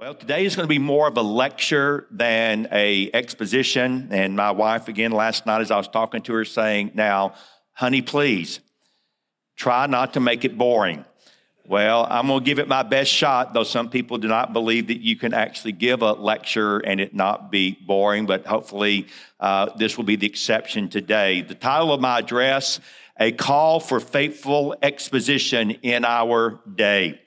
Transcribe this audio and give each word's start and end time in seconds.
Well, 0.00 0.14
today 0.14 0.44
is 0.44 0.54
going 0.54 0.62
to 0.62 0.72
be 0.72 0.78
more 0.78 1.08
of 1.08 1.16
a 1.16 1.22
lecture 1.22 2.06
than 2.12 2.68
a 2.70 3.10
exposition. 3.12 4.10
And 4.12 4.36
my 4.36 4.52
wife, 4.52 4.86
again, 4.86 5.10
last 5.10 5.44
night 5.44 5.60
as 5.60 5.72
I 5.72 5.76
was 5.76 5.88
talking 5.88 6.22
to 6.22 6.34
her, 6.34 6.44
saying, 6.44 6.92
"Now, 6.94 7.34
honey, 7.72 8.00
please 8.00 8.60
try 9.56 9.88
not 9.88 10.14
to 10.14 10.20
make 10.20 10.44
it 10.44 10.56
boring." 10.56 11.04
Well, 11.66 12.06
I'm 12.08 12.28
going 12.28 12.38
to 12.38 12.46
give 12.46 12.60
it 12.60 12.68
my 12.68 12.84
best 12.84 13.10
shot, 13.10 13.54
though 13.54 13.64
some 13.64 13.90
people 13.90 14.18
do 14.18 14.28
not 14.28 14.52
believe 14.52 14.86
that 14.86 15.00
you 15.00 15.16
can 15.16 15.34
actually 15.34 15.72
give 15.72 16.00
a 16.02 16.12
lecture 16.12 16.78
and 16.78 17.00
it 17.00 17.12
not 17.12 17.50
be 17.50 17.76
boring. 17.84 18.24
But 18.24 18.46
hopefully, 18.46 19.08
uh, 19.40 19.70
this 19.78 19.96
will 19.96 20.04
be 20.04 20.14
the 20.14 20.28
exception 20.28 20.88
today. 20.88 21.42
The 21.42 21.56
title 21.56 21.92
of 21.92 22.00
my 22.00 22.20
address: 22.20 22.78
"A 23.18 23.32
Call 23.32 23.80
for 23.80 23.98
Faithful 23.98 24.76
Exposition 24.80 25.72
in 25.72 26.04
Our 26.04 26.60
Day." 26.72 27.18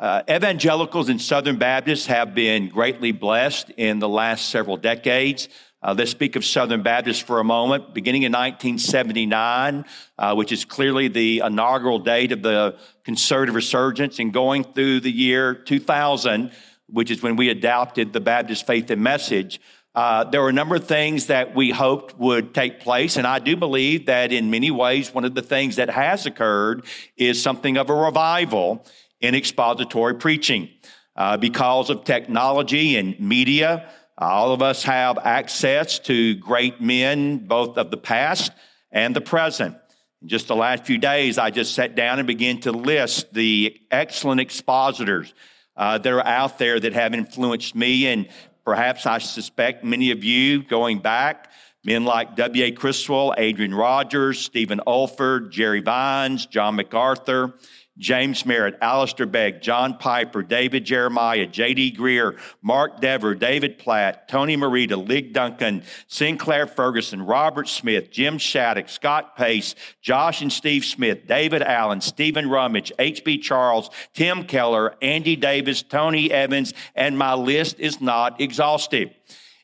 Uh, 0.00 0.22
evangelicals 0.30 1.10
and 1.10 1.20
Southern 1.20 1.58
Baptists 1.58 2.06
have 2.06 2.34
been 2.34 2.70
greatly 2.70 3.12
blessed 3.12 3.68
in 3.76 3.98
the 3.98 4.08
last 4.08 4.48
several 4.48 4.78
decades. 4.78 5.50
Uh, 5.82 5.94
let's 5.96 6.10
speak 6.10 6.36
of 6.36 6.44
Southern 6.44 6.82
Baptists 6.82 7.18
for 7.18 7.38
a 7.38 7.44
moment. 7.44 7.92
Beginning 7.92 8.22
in 8.22 8.32
1979, 8.32 9.84
uh, 10.18 10.34
which 10.34 10.52
is 10.52 10.64
clearly 10.64 11.08
the 11.08 11.42
inaugural 11.44 11.98
date 11.98 12.32
of 12.32 12.40
the 12.40 12.78
conservative 13.04 13.54
resurgence, 13.54 14.18
and 14.18 14.32
going 14.32 14.64
through 14.64 15.00
the 15.00 15.12
year 15.12 15.52
2000, 15.54 16.50
which 16.86 17.10
is 17.10 17.22
when 17.22 17.36
we 17.36 17.50
adopted 17.50 18.14
the 18.14 18.20
Baptist 18.20 18.66
faith 18.66 18.90
and 18.90 19.02
message, 19.02 19.60
uh, 19.94 20.24
there 20.24 20.40
were 20.40 20.48
a 20.48 20.52
number 20.52 20.76
of 20.76 20.86
things 20.86 21.26
that 21.26 21.54
we 21.54 21.72
hoped 21.72 22.16
would 22.18 22.54
take 22.54 22.80
place, 22.80 23.18
and 23.18 23.26
I 23.26 23.38
do 23.38 23.54
believe 23.54 24.06
that 24.06 24.32
in 24.32 24.50
many 24.50 24.70
ways, 24.70 25.12
one 25.12 25.26
of 25.26 25.34
the 25.34 25.42
things 25.42 25.76
that 25.76 25.90
has 25.90 26.24
occurred 26.24 26.86
is 27.18 27.42
something 27.42 27.76
of 27.76 27.90
a 27.90 27.94
revival 27.94 28.86
in 29.20 29.34
expository 29.34 30.14
preaching. 30.14 30.68
Uh, 31.16 31.36
because 31.36 31.90
of 31.90 32.04
technology 32.04 32.96
and 32.96 33.18
media, 33.20 33.90
all 34.16 34.52
of 34.52 34.62
us 34.62 34.82
have 34.84 35.18
access 35.18 35.98
to 35.98 36.34
great 36.36 36.80
men, 36.80 37.38
both 37.38 37.76
of 37.76 37.90
the 37.90 37.96
past 37.96 38.52
and 38.92 39.14
the 39.14 39.20
present. 39.20 39.76
In 40.22 40.28
just 40.28 40.48
the 40.48 40.56
last 40.56 40.84
few 40.84 40.98
days, 40.98 41.38
I 41.38 41.50
just 41.50 41.74
sat 41.74 41.94
down 41.94 42.18
and 42.18 42.26
began 42.26 42.60
to 42.60 42.72
list 42.72 43.32
the 43.32 43.80
excellent 43.90 44.40
expositors 44.40 45.32
uh, 45.76 45.98
that 45.98 46.12
are 46.12 46.24
out 46.24 46.58
there 46.58 46.78
that 46.78 46.92
have 46.92 47.14
influenced 47.14 47.74
me, 47.74 48.06
and 48.06 48.28
perhaps 48.64 49.06
I 49.06 49.18
suspect 49.18 49.84
many 49.84 50.10
of 50.10 50.22
you 50.22 50.62
going 50.62 50.98
back. 50.98 51.50
Men 51.82 52.04
like 52.04 52.36
W.A. 52.36 52.72
Criswell, 52.72 53.34
Adrian 53.38 53.74
Rogers, 53.74 54.38
Stephen 54.38 54.82
Olford, 54.86 55.50
Jerry 55.50 55.80
Vines, 55.80 56.44
John 56.44 56.76
MacArthur, 56.76 57.54
James 57.98 58.46
Merritt, 58.46 58.78
Alistair 58.80 59.26
Begg, 59.26 59.60
John 59.60 59.98
Piper, 59.98 60.42
David 60.42 60.84
Jeremiah, 60.84 61.46
J.D. 61.46 61.96
Greear, 61.96 62.38
Mark 62.62 63.00
Dever, 63.00 63.34
David 63.34 63.78
Platt, 63.78 64.26
Tony 64.28 64.56
Merida, 64.56 64.96
Lig 64.96 65.32
Duncan, 65.32 65.82
Sinclair 66.06 66.66
Ferguson, 66.66 67.22
Robert 67.22 67.68
Smith, 67.68 68.10
Jim 68.10 68.38
Shaddix, 68.38 68.90
Scott 68.90 69.36
Pace, 69.36 69.74
Josh 70.00 70.40
and 70.40 70.52
Steve 70.52 70.84
Smith, 70.84 71.26
David 71.26 71.62
Allen, 71.62 72.00
Stephen 72.00 72.48
Rummage, 72.48 72.92
H.B. 72.98 73.38
Charles, 73.38 73.90
Tim 74.14 74.44
Keller, 74.44 74.96
Andy 75.02 75.36
Davis, 75.36 75.82
Tony 75.82 76.30
Evans, 76.30 76.72
and 76.94 77.18
my 77.18 77.34
list 77.34 77.78
is 77.78 78.00
not 78.00 78.40
exhaustive. 78.40 79.10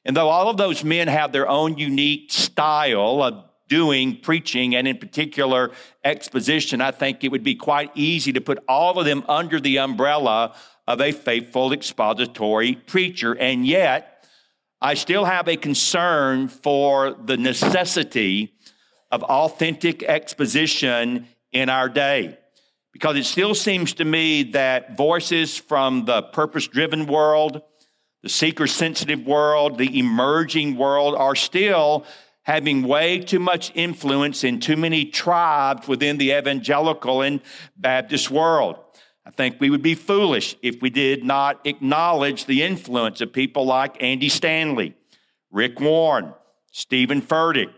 And 0.05 0.17
though 0.17 0.29
all 0.29 0.49
of 0.49 0.57
those 0.57 0.85
men 0.85 1.09
have 1.09 1.33
their 1.33 1.49
own 1.49 1.79
unique 1.79 2.31
style 2.31 3.23
of 3.23 3.45
doing 3.69 4.21
preaching 4.21 4.75
and 4.75 4.87
in 4.87 4.99
particular 4.99 5.73
exposition, 6.05 6.81
I 6.81 6.91
think 6.91 7.25
it 7.25 7.31
would 7.31 7.45
be 7.45 7.55
quite 7.55 7.91
easy 7.95 8.33
to 8.33 8.41
put 8.41 8.63
all 8.69 8.99
of 8.99 9.07
them 9.07 9.25
under 9.29 9.61
the 9.61 9.79
umbrella 9.79 10.55
of 10.87 11.01
a 11.01 11.13
faithful 11.13 11.73
expository 11.73 12.75
preacher. 12.75 13.33
And 13.33 13.67
yet, 13.67 14.25
I 14.81 14.95
still 14.95 15.25
have 15.25 15.49
a 15.49 15.57
concern 15.57 16.49
for 16.49 17.13
the 17.13 17.37
necessity 17.37 18.55
of 19.11 19.23
authentic 19.23 20.03
exposition 20.03 21.27
in 21.53 21.69
our 21.69 21.89
day. 21.89 22.39
Because 22.93 23.17
it 23.17 23.25
still 23.25 23.55
seems 23.55 23.95
to 23.95 24.05
me 24.05 24.43
that 24.53 24.97
voices 24.97 25.57
from 25.57 26.05
the 26.05 26.23
purpose 26.23 26.67
driven 26.67 27.07
world, 27.07 27.63
the 28.23 28.29
seeker 28.29 28.67
sensitive 28.67 29.27
world, 29.27 29.79
the 29.79 29.99
emerging 29.99 30.77
world 30.77 31.15
are 31.15 31.35
still 31.35 32.05
having 32.47 32.87
way 32.87 33.19
too 33.19 33.41
much 33.41 33.73
influence 33.75 34.45
in 34.45 34.61
too 34.61 34.77
many 34.77 35.05
tribes 35.05 35.89
within 35.89 36.17
the 36.17 36.31
evangelical 36.31 37.21
and 37.21 37.41
Baptist 37.77 38.31
world. 38.31 38.77
I 39.27 39.33
think 39.33 39.57
we 39.59 39.69
would 39.69 39.83
be 39.83 39.97
foolish 39.97 40.55
if 40.63 40.81
we 40.81 40.89
did 40.89 41.25
not 41.25 41.61
acknowledge 41.67 42.45
the 42.45 42.63
influence 42.63 43.21
of 43.21 43.33
people 43.33 43.67
like 43.67 44.01
Andy 44.01 44.29
Stanley, 44.29 44.95
Rick 45.51 45.81
Warren, 45.81 46.35
Steven 46.71 47.21
Furtick, 47.21 47.73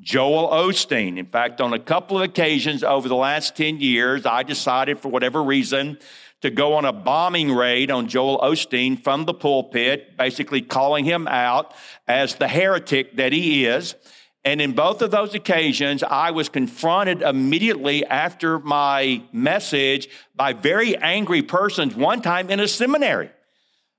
Joel 0.00 0.48
Osteen. 0.48 1.16
In 1.16 1.26
fact, 1.26 1.60
on 1.60 1.72
a 1.72 1.78
couple 1.78 2.16
of 2.16 2.24
occasions 2.24 2.82
over 2.82 3.08
the 3.08 3.14
last 3.14 3.54
10 3.54 3.78
years, 3.78 4.26
I 4.26 4.42
decided 4.42 4.98
for 4.98 5.10
whatever 5.10 5.44
reason 5.44 5.96
to 6.42 6.50
go 6.50 6.74
on 6.74 6.84
a 6.84 6.92
bombing 6.92 7.52
raid 7.52 7.90
on 7.90 8.08
Joel 8.08 8.38
Osteen 8.38 9.02
from 9.02 9.24
the 9.24 9.34
pulpit, 9.34 10.16
basically 10.16 10.62
calling 10.62 11.04
him 11.04 11.26
out 11.26 11.74
as 12.06 12.36
the 12.36 12.48
heretic 12.48 13.16
that 13.16 13.32
he 13.32 13.66
is. 13.66 13.96
And 14.44 14.60
in 14.60 14.72
both 14.72 15.02
of 15.02 15.10
those 15.10 15.34
occasions, 15.34 16.02
I 16.02 16.30
was 16.30 16.48
confronted 16.48 17.22
immediately 17.22 18.06
after 18.06 18.58
my 18.60 19.22
message 19.32 20.08
by 20.34 20.52
very 20.52 20.96
angry 20.96 21.42
persons, 21.42 21.96
one 21.96 22.22
time 22.22 22.48
in 22.48 22.60
a 22.60 22.68
seminary, 22.68 23.30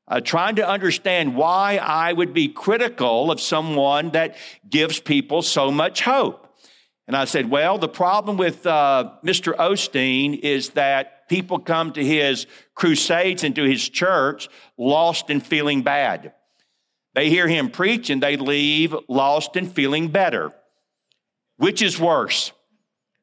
uh, 0.07 0.21
trying 0.21 0.55
to 0.55 0.67
understand 0.67 1.35
why 1.35 1.77
I 1.77 2.13
would 2.13 2.33
be 2.33 2.47
critical 2.47 3.31
of 3.31 3.41
someone 3.41 4.11
that 4.11 4.37
gives 4.67 4.99
people 4.99 5.41
so 5.41 5.71
much 5.71 6.01
hope. 6.01 6.45
And 7.05 7.17
I 7.17 7.25
said, 7.25 7.49
Well, 7.49 7.77
the 7.77 7.89
problem 7.89 8.37
with 8.37 8.65
uh, 8.65 9.11
Mr. 9.25 9.55
Osteen 9.55 10.39
is 10.39 10.69
that 10.71 11.18
people 11.29 11.59
come 11.59 11.93
to 11.93 12.03
his 12.03 12.47
crusades 12.75 13.43
and 13.43 13.55
to 13.55 13.63
his 13.63 13.87
church 13.87 14.49
lost 14.77 15.29
and 15.29 15.45
feeling 15.45 15.83
bad. 15.83 16.33
They 17.13 17.29
hear 17.29 17.47
him 17.47 17.69
preach 17.69 18.09
and 18.09 18.21
they 18.21 18.37
leave 18.37 18.95
lost 19.07 19.55
and 19.55 19.71
feeling 19.71 20.09
better. 20.09 20.51
Which 21.57 21.81
is 21.81 21.99
worse? 21.99 22.51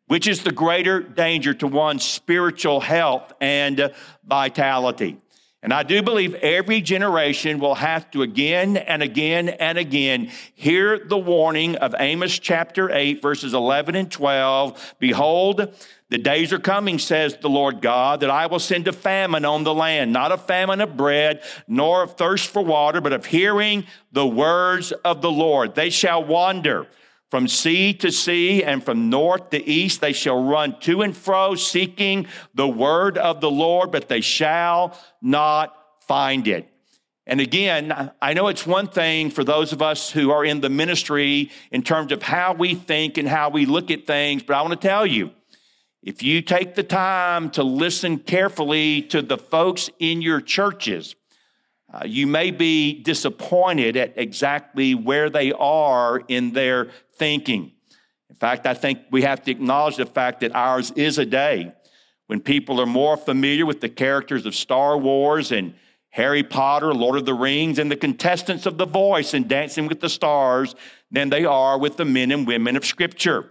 Which 0.07 0.29
is 0.29 0.45
the 0.45 0.53
greater 0.53 1.01
danger 1.01 1.53
to 1.55 1.67
one's 1.67 2.05
spiritual 2.05 2.81
health 2.81 3.33
and 3.41 3.93
vitality? 4.25 5.19
And 5.63 5.73
I 5.73 5.83
do 5.83 6.01
believe 6.01 6.35
every 6.35 6.81
generation 6.81 7.59
will 7.59 7.75
have 7.75 8.09
to 8.13 8.23
again 8.23 8.77
and 8.77 9.03
again 9.03 9.49
and 9.49 9.77
again 9.77 10.31
hear 10.55 10.99
the 10.99 11.19
warning 11.19 11.75
of 11.77 11.93
Amos 11.99 12.39
chapter 12.39 12.89
8, 12.89 13.21
verses 13.21 13.53
11 13.53 13.97
and 13.97 14.09
12. 14.09 14.95
Behold, 15.01 15.75
the 16.09 16.19
days 16.19 16.53
are 16.53 16.61
coming, 16.61 16.99
says 17.01 17.37
the 17.37 17.49
Lord 17.49 17.81
God, 17.81 18.21
that 18.21 18.31
I 18.31 18.47
will 18.47 18.61
send 18.61 18.87
a 18.87 18.93
famine 18.93 19.45
on 19.45 19.65
the 19.65 19.75
land, 19.75 20.13
not 20.13 20.31
a 20.31 20.39
famine 20.39 20.81
of 20.81 20.97
bread, 20.97 21.43
nor 21.67 22.03
of 22.03 22.17
thirst 22.17 22.49
for 22.49 22.63
water, 22.63 23.01
but 23.01 23.13
of 23.13 23.27
hearing 23.27 23.87
the 24.13 24.27
words 24.27 24.93
of 24.93 25.21
the 25.21 25.31
Lord. 25.31 25.75
They 25.75 25.91
shall 25.91 26.25
wander 26.25 26.87
from 27.29 27.49
sea 27.49 27.93
to 27.93 28.13
sea 28.13 28.63
and 28.63 28.85
from 28.85 29.11
north 29.11 29.51
to 29.51 29.69
east. 29.69 30.01
They 30.01 30.13
shall 30.13 30.45
run 30.45 30.79
to 30.81 31.03
and 31.03 31.17
fro, 31.17 31.57
seeking 31.57 32.29
the 32.55 32.69
word 32.69 33.19
of 33.19 33.41
the 33.41 33.51
Lord, 33.51 33.91
but 33.91 34.09
they 34.09 34.21
shall 34.21 34.97
not 35.21 35.77
find 36.07 36.47
it. 36.47 36.69
And 37.27 37.41
again, 37.41 38.13
I 38.23 38.35
know 38.35 38.47
it's 38.47 38.65
one 38.65 38.87
thing 38.87 39.31
for 39.31 39.43
those 39.43 39.73
of 39.73 39.83
us 39.83 40.09
who 40.09 40.31
are 40.31 40.45
in 40.45 40.61
the 40.61 40.71
ministry 40.71 41.51
in 41.73 41.83
terms 41.83 42.13
of 42.13 42.23
how 42.23 42.55
we 42.55 42.77
think 42.77 43.19
and 43.19 43.29
how 43.29 43.51
we 43.51 43.67
look 43.67 43.91
at 43.91 44.07
things, 44.07 44.45
but 44.45 44.55
I 44.55 44.63
want 44.63 44.81
to 44.81 44.89
tell 44.89 45.05
you, 45.05 45.33
if 46.03 46.23
you 46.23 46.43
take 46.43 46.75
the 46.75 46.83
time 46.83 47.51
to 47.51 47.63
listen 47.63 48.19
carefully 48.19 49.03
to 49.03 49.23
the 49.23 49.39
folks 49.39 49.91
in 49.99 50.23
your 50.23 50.41
churches, 50.41 51.17
uh, 51.93 52.03
you 52.05 52.27
may 52.27 52.51
be 52.51 53.03
disappointed 53.03 53.97
at 53.97 54.15
exactly 54.17 54.95
where 54.95 55.31
they 55.31 55.53
are 55.53 56.23
in 56.29 56.53
their 56.53 56.91
thinking. 57.15 57.73
In 58.29 58.37
fact, 58.37 58.67
I 58.67 58.75
think 58.75 59.01
we 59.11 59.23
have 59.23 59.43
to 59.45 59.51
acknowledge 59.51 59.97
the 59.97 60.07
fact 60.07 60.41
that 60.41 60.55
ours 60.55 60.91
is 60.97 61.19
a 61.19 61.27
day 61.27 61.73
when 62.27 62.41
people 62.41 62.81
are 62.81 62.87
more 62.87 63.17
familiar 63.17 63.65
with 63.65 63.81
the 63.81 63.89
characters 63.89 64.47
of 64.47 64.55
Star 64.55 64.99
Wars 64.99 65.53
and 65.53 65.75
Harry 66.11 66.43
Potter, 66.43 66.93
Lord 66.93 67.17
of 67.19 67.27
the 67.27 67.35
Rings, 67.35 67.79
and 67.79 67.91
the 67.91 67.97
contestants 67.97 68.67
of 68.67 68.79
The 68.79 68.87
Voice 68.87 69.35
and 69.35 69.47
Dancing 69.49 69.87
with 69.87 70.01
the 70.01 70.09
Stars 70.09 70.75
than 71.11 71.31
they 71.31 71.45
are 71.45 71.79
with 71.79 71.97
the 71.97 72.05
men 72.05 72.33
and 72.33 72.47
women 72.47 72.77
of 72.77 72.85
Scripture. 72.85 73.51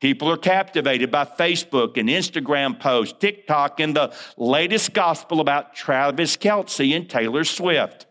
People 0.00 0.30
are 0.30 0.36
captivated 0.36 1.10
by 1.10 1.24
Facebook 1.24 1.96
and 1.96 2.08
Instagram 2.08 2.78
posts, 2.78 3.16
TikTok, 3.18 3.80
and 3.80 3.96
the 3.96 4.14
latest 4.36 4.92
gospel 4.92 5.40
about 5.40 5.74
Travis 5.74 6.36
Kelce 6.36 6.94
and 6.94 7.08
Taylor 7.08 7.44
Swift. 7.44 8.06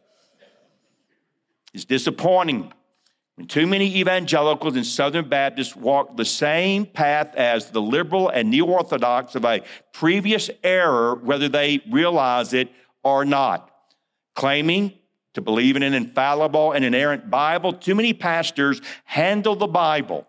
It's 1.74 1.86
disappointing 1.86 2.72
when 3.36 3.48
too 3.48 3.68
many 3.68 3.98
evangelicals 3.98 4.76
and 4.76 4.86
Southern 4.86 5.28
Baptists 5.28 5.76
walk 5.76 6.18
the 6.18 6.26
same 6.26 6.86
path 6.86 7.36
as 7.36 7.72
the 7.72 7.82
liberal 7.82 8.30
and 8.30 8.50
neo 8.50 8.66
Orthodox 8.66 9.36
of 9.36 9.44
a 9.44 9.62
previous 9.92 10.50
era, 10.64 11.16
whether 11.16 11.50
they 11.50 11.82
realize 11.92 12.54
it 12.54 12.70
or 13.04 13.26
not. 13.26 13.70
Claiming 14.36 14.94
to 15.34 15.42
believe 15.42 15.76
in 15.76 15.84
an 15.84 15.94
infallible 15.94 16.72
and 16.72 16.86
inerrant 16.86 17.30
Bible, 17.30 17.74
too 17.74 17.96
many 17.96 18.14
pastors 18.14 18.82
handle 19.04 19.56
the 19.56 19.68
Bible 19.68 20.28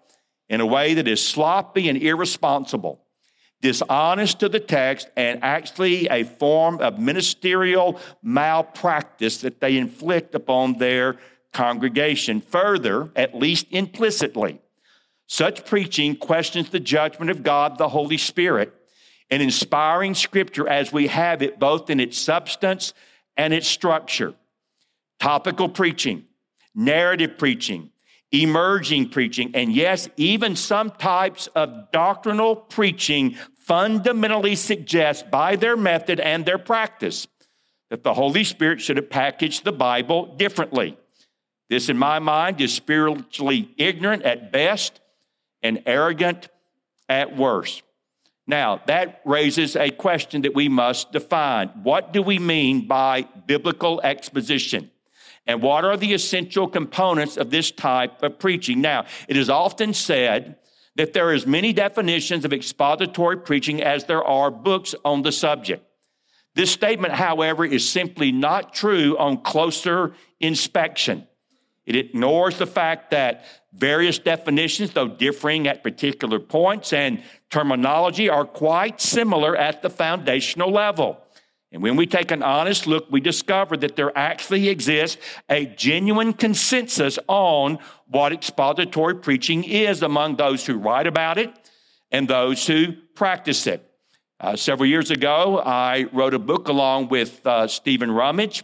in 0.49 0.61
a 0.61 0.67
way 0.67 0.95
that 0.95 1.09
is 1.09 1.27
sloppy 1.27 1.89
and 1.89 2.01
irresponsible, 2.01 3.01
dishonest 3.61 4.41
to 4.41 4.49
the 4.49 4.61
text, 4.61 5.09
and 5.17 5.43
actually 5.43 6.07
a 6.09 6.25
form 6.25 6.81
of 6.81 6.99
ministerial 6.99 7.99
malpractice 8.23 9.39
that 9.39 9.61
they 9.61 9.77
inflict 9.77 10.35
upon 10.35 10.75
their 10.79 11.17
congregation. 11.53 12.41
Further, 12.41 13.11
at 13.17 13.35
least 13.35 13.67
implicitly, 13.71 14.61
such 15.27 15.65
preaching 15.65 16.17
questions 16.17 16.69
the 16.69 16.81
judgment 16.81 17.31
of 17.31 17.43
God, 17.43 17.79
the 17.79 17.89
Holy 17.89 18.19
Spirit, 18.19 18.75
and 19.31 19.43
inspiring 19.43 20.15
scripture 20.15 20.69
as 20.69 20.93
we 20.93 21.07
have 21.07 21.41
it, 21.43 21.59
both 21.59 21.89
in 21.89 22.01
its 22.01 22.19
substance 22.19 22.93
and 23.37 23.55
its 23.55 23.67
structure. 23.67 24.35
Topical 25.19 25.69
preaching, 25.71 26.25
narrative 26.75 27.39
preaching, 27.39 27.91
emerging 28.43 29.11
preaching, 29.11 29.51
and 29.55 29.73
yes, 29.73 30.09
even 30.17 30.57
some 30.57 30.91
types 30.91 31.47
of 31.55 31.91
doctrinal 31.93 32.57
preaching 32.57 33.37
fundamentally 33.57 34.57
suggest 34.57 35.31
by 35.31 35.57
their 35.57 35.77
method 35.77 36.21
and 36.21 36.45
their 36.45 36.59
practice 36.59 37.27
that 37.91 38.03
the 38.03 38.15
Holy 38.15 38.45
Spirit 38.45 38.81
should 38.81 38.97
have 38.97 39.11
packaged 39.11 39.65
the 39.65 39.73
Bible 39.73 40.35
differently. 40.37 40.97
This, 41.71 41.89
in 41.89 41.97
my 41.97 42.19
mind, 42.19 42.61
is 42.61 42.75
spiritually 42.75 43.71
ignorant 43.79 44.23
at 44.23 44.53
best 44.53 45.01
and 45.63 45.83
arrogant 45.87 46.49
at 47.09 47.37
worst. 47.37 47.83
Now, 48.47 48.83
that 48.87 49.23
raises 49.25 49.75
a 49.75 49.91
question 49.91 50.43
that 50.43 50.55
we 50.55 50.69
must 50.69 51.13
define. 51.13 51.69
What 51.83 52.13
do 52.13 52.21
we 52.21 52.39
mean 52.39 52.87
by 52.87 53.23
biblical 53.47 54.01
exposition? 54.03 54.91
And 55.47 55.63
what 55.63 55.85
are 55.85 55.97
the 55.97 56.15
essential 56.15 56.67
components 56.67 57.37
of 57.37 57.51
this 57.51 57.71
type 57.71 58.23
of 58.23 58.39
preaching? 58.39 58.81
Now, 58.81 59.05
it 59.29 59.37
is 59.37 59.51
often 59.51 59.93
said 59.93 60.57
that 60.97 61.13
there 61.13 61.29
are 61.29 61.33
as 61.33 61.47
many 61.47 61.73
definitions 61.73 62.45
of 62.45 62.53
expository 62.53 63.37
preaching 63.37 63.83
as 63.83 64.05
there 64.05 64.25
are 64.25 64.51
books 64.51 64.95
on 65.05 65.23
the 65.23 65.33
subject. 65.33 65.85
This 66.55 66.71
statement, 66.71 67.15
however, 67.15 67.65
is 67.65 67.87
simply 67.89 68.31
not 68.31 68.73
true 68.73 69.19
on 69.19 69.43
closer 69.43 70.15
inspection. 70.41 71.27
It 71.85 71.97
ignores 71.97 72.57
the 72.59 72.67
fact 72.67 73.11
that 73.11 73.45
various 73.73 74.19
definitions, 74.19 74.93
though 74.93 75.09
differing 75.09 75.67
at 75.67 75.83
particular 75.83 76.39
points 76.39 76.93
and 76.93 77.23
terminology, 77.51 78.31
are 78.31 78.47
quite 78.47 79.01
similar 79.01 79.55
at 79.57 79.83
the 79.83 79.91
foundational 79.91 80.71
level. 80.71 81.19
And 81.75 81.83
when 81.83 81.97
we 81.97 82.07
take 82.07 82.31
an 82.31 82.45
honest 82.45 82.87
look, 82.87 83.11
we 83.11 83.21
discover 83.21 83.77
that 83.79 83.97
there 83.97 84.17
actually 84.17 84.69
exists 84.69 85.21
a 85.49 85.67
genuine 85.67 86.33
consensus 86.33 87.19
on 87.27 87.81
what 88.07 88.33
expository 88.33 89.17
preaching 89.17 89.65
is 89.65 90.01
among 90.01 90.37
those 90.37 90.65
who 90.65 90.79
write 90.79 91.09
about 91.09 91.37
it 91.37 91.51
and 92.13 92.29
those 92.29 92.65
who 92.65 92.93
practice 93.17 93.67
it. 93.67 93.85
Uh, 94.39 94.55
several 94.55 94.89
years 94.89 95.11
ago, 95.11 95.59
I 95.59 96.05
wrote 96.13 96.33
a 96.33 96.39
book 96.39 96.69
along 96.69 97.09
with 97.09 97.45
uh, 97.45 97.67
Stephen 97.67 98.13
Rummage 98.13 98.63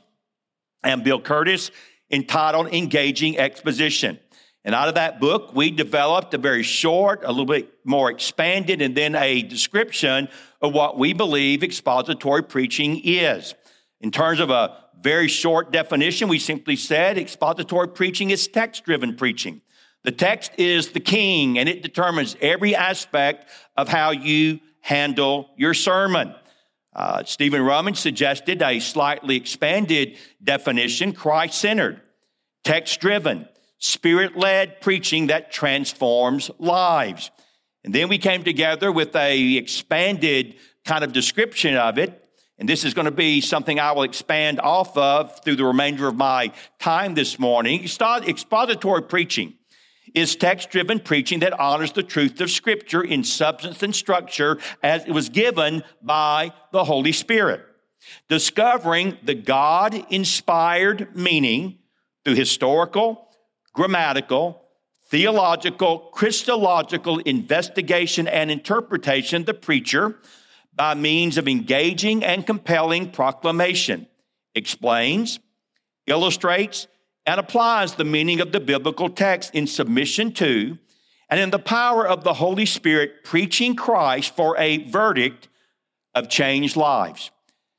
and 0.84 1.02
Bill 1.02 1.20
Curtis 1.20 1.72
entitled 2.12 2.72
Engaging 2.72 3.36
Exposition. 3.40 4.20
And 4.64 4.72
out 4.72 4.86
of 4.86 4.94
that 4.94 5.18
book, 5.18 5.52
we 5.52 5.72
developed 5.72 6.32
a 6.34 6.38
very 6.38 6.62
short, 6.62 7.22
a 7.24 7.28
little 7.28 7.44
bit 7.44 7.72
more 7.82 8.08
expanded, 8.08 8.80
and 8.80 8.96
then 8.96 9.16
a 9.16 9.42
description 9.42 10.28
of 10.60 10.74
what 10.74 10.98
we 10.98 11.12
believe 11.12 11.62
expository 11.62 12.42
preaching 12.42 13.00
is. 13.04 13.54
In 14.00 14.10
terms 14.10 14.40
of 14.40 14.50
a 14.50 14.76
very 15.00 15.28
short 15.28 15.72
definition, 15.72 16.28
we 16.28 16.38
simply 16.38 16.76
said 16.76 17.18
expository 17.18 17.88
preaching 17.88 18.30
is 18.30 18.46
text 18.48 18.84
driven 18.84 19.16
preaching. 19.16 19.62
The 20.02 20.12
text 20.12 20.52
is 20.56 20.90
the 20.90 21.00
king, 21.00 21.58
and 21.58 21.68
it 21.68 21.82
determines 21.82 22.36
every 22.40 22.74
aspect 22.74 23.50
of 23.76 23.88
how 23.88 24.10
you 24.12 24.60
handle 24.80 25.50
your 25.56 25.74
sermon. 25.74 26.34
Uh, 26.94 27.22
Stephen 27.24 27.62
Rummage 27.62 27.98
suggested 27.98 28.62
a 28.62 28.80
slightly 28.80 29.36
expanded 29.36 30.16
definition 30.42 31.12
Christ 31.12 31.60
centered, 31.60 32.00
text 32.64 33.00
driven, 33.00 33.46
spirit 33.78 34.36
led 34.36 34.80
preaching 34.80 35.28
that 35.28 35.52
transforms 35.52 36.50
lives. 36.58 37.30
And 37.84 37.94
then 37.94 38.08
we 38.08 38.18
came 38.18 38.44
together 38.44 38.92
with 38.92 39.14
a 39.16 39.56
expanded 39.56 40.56
kind 40.84 41.04
of 41.04 41.12
description 41.12 41.76
of 41.76 41.98
it. 41.98 42.16
And 42.58 42.68
this 42.68 42.84
is 42.84 42.92
going 42.92 43.06
to 43.06 43.10
be 43.10 43.40
something 43.40 43.80
I 43.80 43.92
will 43.92 44.02
expand 44.02 44.60
off 44.60 44.94
of 44.96 45.42
through 45.42 45.56
the 45.56 45.64
remainder 45.64 46.06
of 46.06 46.16
my 46.16 46.52
time 46.78 47.14
this 47.14 47.38
morning. 47.38 47.82
Expository 47.82 49.02
preaching 49.02 49.54
is 50.14 50.36
text 50.36 50.70
driven 50.70 51.00
preaching 51.00 51.40
that 51.40 51.58
honors 51.58 51.92
the 51.92 52.02
truth 52.02 52.38
of 52.40 52.50
Scripture 52.50 53.02
in 53.02 53.24
substance 53.24 53.82
and 53.82 53.94
structure 53.94 54.58
as 54.82 55.04
it 55.04 55.12
was 55.12 55.30
given 55.30 55.82
by 56.02 56.52
the 56.72 56.84
Holy 56.84 57.12
Spirit. 57.12 57.64
Discovering 58.28 59.16
the 59.22 59.34
God 59.34 59.94
inspired 60.10 61.16
meaning 61.16 61.78
through 62.24 62.34
historical, 62.34 63.28
grammatical, 63.72 64.69
theological, 65.10 65.98
Christological 66.12 67.18
investigation 67.18 68.28
and 68.28 68.50
interpretation, 68.50 69.44
the 69.44 69.54
preacher, 69.54 70.16
by 70.74 70.94
means 70.94 71.36
of 71.36 71.48
engaging 71.48 72.24
and 72.24 72.46
compelling 72.46 73.10
proclamation, 73.10 74.06
explains, 74.54 75.40
illustrates, 76.06 76.86
and 77.26 77.38
applies 77.38 77.94
the 77.94 78.04
meaning 78.04 78.40
of 78.40 78.52
the 78.52 78.60
biblical 78.60 79.10
text 79.10 79.54
in 79.54 79.66
submission 79.66 80.32
to 80.32 80.78
and 81.28 81.38
in 81.38 81.50
the 81.50 81.58
power 81.58 82.06
of 82.06 82.24
the 82.24 82.34
Holy 82.34 82.66
Spirit, 82.66 83.24
preaching 83.24 83.76
Christ 83.76 84.34
for 84.34 84.56
a 84.58 84.78
verdict 84.88 85.48
of 86.14 86.28
changed 86.28 86.76
lives. 86.76 87.30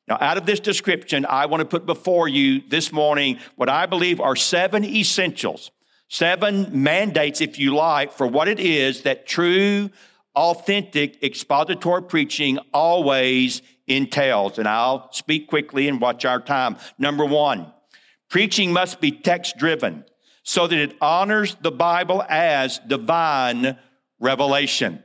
Now, 0.07 0.17
out 0.21 0.37
of 0.37 0.45
this 0.45 0.59
description, 0.59 1.25
I 1.25 1.45
want 1.47 1.61
to 1.61 1.65
put 1.65 1.85
before 1.85 2.27
you 2.27 2.61
this 2.69 2.91
morning 2.91 3.39
what 3.55 3.69
I 3.69 3.85
believe 3.85 4.21
are 4.21 4.35
seven 4.35 4.85
essentials, 4.85 5.71
seven 6.11 6.83
mandates, 6.83 7.41
if 7.41 7.57
you 7.57 7.75
like, 7.75 8.11
for 8.11 8.27
what 8.27 8.47
it 8.47 8.59
is 8.59 9.01
that 9.01 9.25
true, 9.25 9.89
authentic, 10.35 11.23
expository 11.23 12.03
preaching 12.03 12.59
always 12.73 13.61
entails. 13.87 14.57
And 14.59 14.67
I'll 14.67 15.11
speak 15.11 15.47
quickly 15.47 15.87
and 15.87 15.99
watch 15.99 16.25
our 16.25 16.39
time. 16.39 16.77
Number 16.97 17.25
one, 17.25 17.71
Preaching 18.31 18.71
must 18.71 19.01
be 19.01 19.11
text 19.11 19.57
driven 19.57 20.05
so 20.43 20.65
that 20.65 20.79
it 20.79 20.95
honors 21.01 21.57
the 21.62 21.69
Bible 21.69 22.24
as 22.29 22.79
divine 22.88 23.77
revelation. 24.21 25.03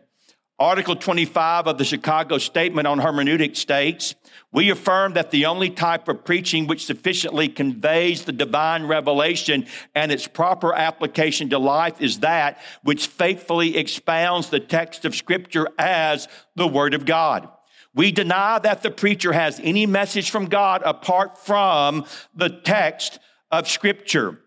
Article 0.60 0.94
25 0.94 1.66
of 1.66 1.76
the 1.76 1.84
Chicago 1.84 2.38
Statement 2.38 2.86
on 2.86 3.00
Hermeneutics 3.00 3.58
states, 3.58 4.14
we 4.56 4.70
affirm 4.70 5.12
that 5.12 5.32
the 5.32 5.44
only 5.44 5.68
type 5.68 6.08
of 6.08 6.24
preaching 6.24 6.66
which 6.66 6.86
sufficiently 6.86 7.46
conveys 7.46 8.24
the 8.24 8.32
divine 8.32 8.86
revelation 8.86 9.66
and 9.94 10.10
its 10.10 10.26
proper 10.26 10.72
application 10.72 11.50
to 11.50 11.58
life 11.58 12.00
is 12.00 12.20
that 12.20 12.58
which 12.82 13.06
faithfully 13.06 13.76
expounds 13.76 14.48
the 14.48 14.58
text 14.58 15.04
of 15.04 15.14
scripture 15.14 15.68
as 15.78 16.26
the 16.54 16.66
word 16.66 16.94
of 16.94 17.04
God. 17.04 17.50
We 17.94 18.10
deny 18.10 18.58
that 18.60 18.82
the 18.82 18.90
preacher 18.90 19.34
has 19.34 19.60
any 19.62 19.84
message 19.84 20.30
from 20.30 20.46
God 20.46 20.80
apart 20.86 21.36
from 21.36 22.06
the 22.34 22.48
text 22.48 23.18
of 23.50 23.68
Scripture. 23.68 24.40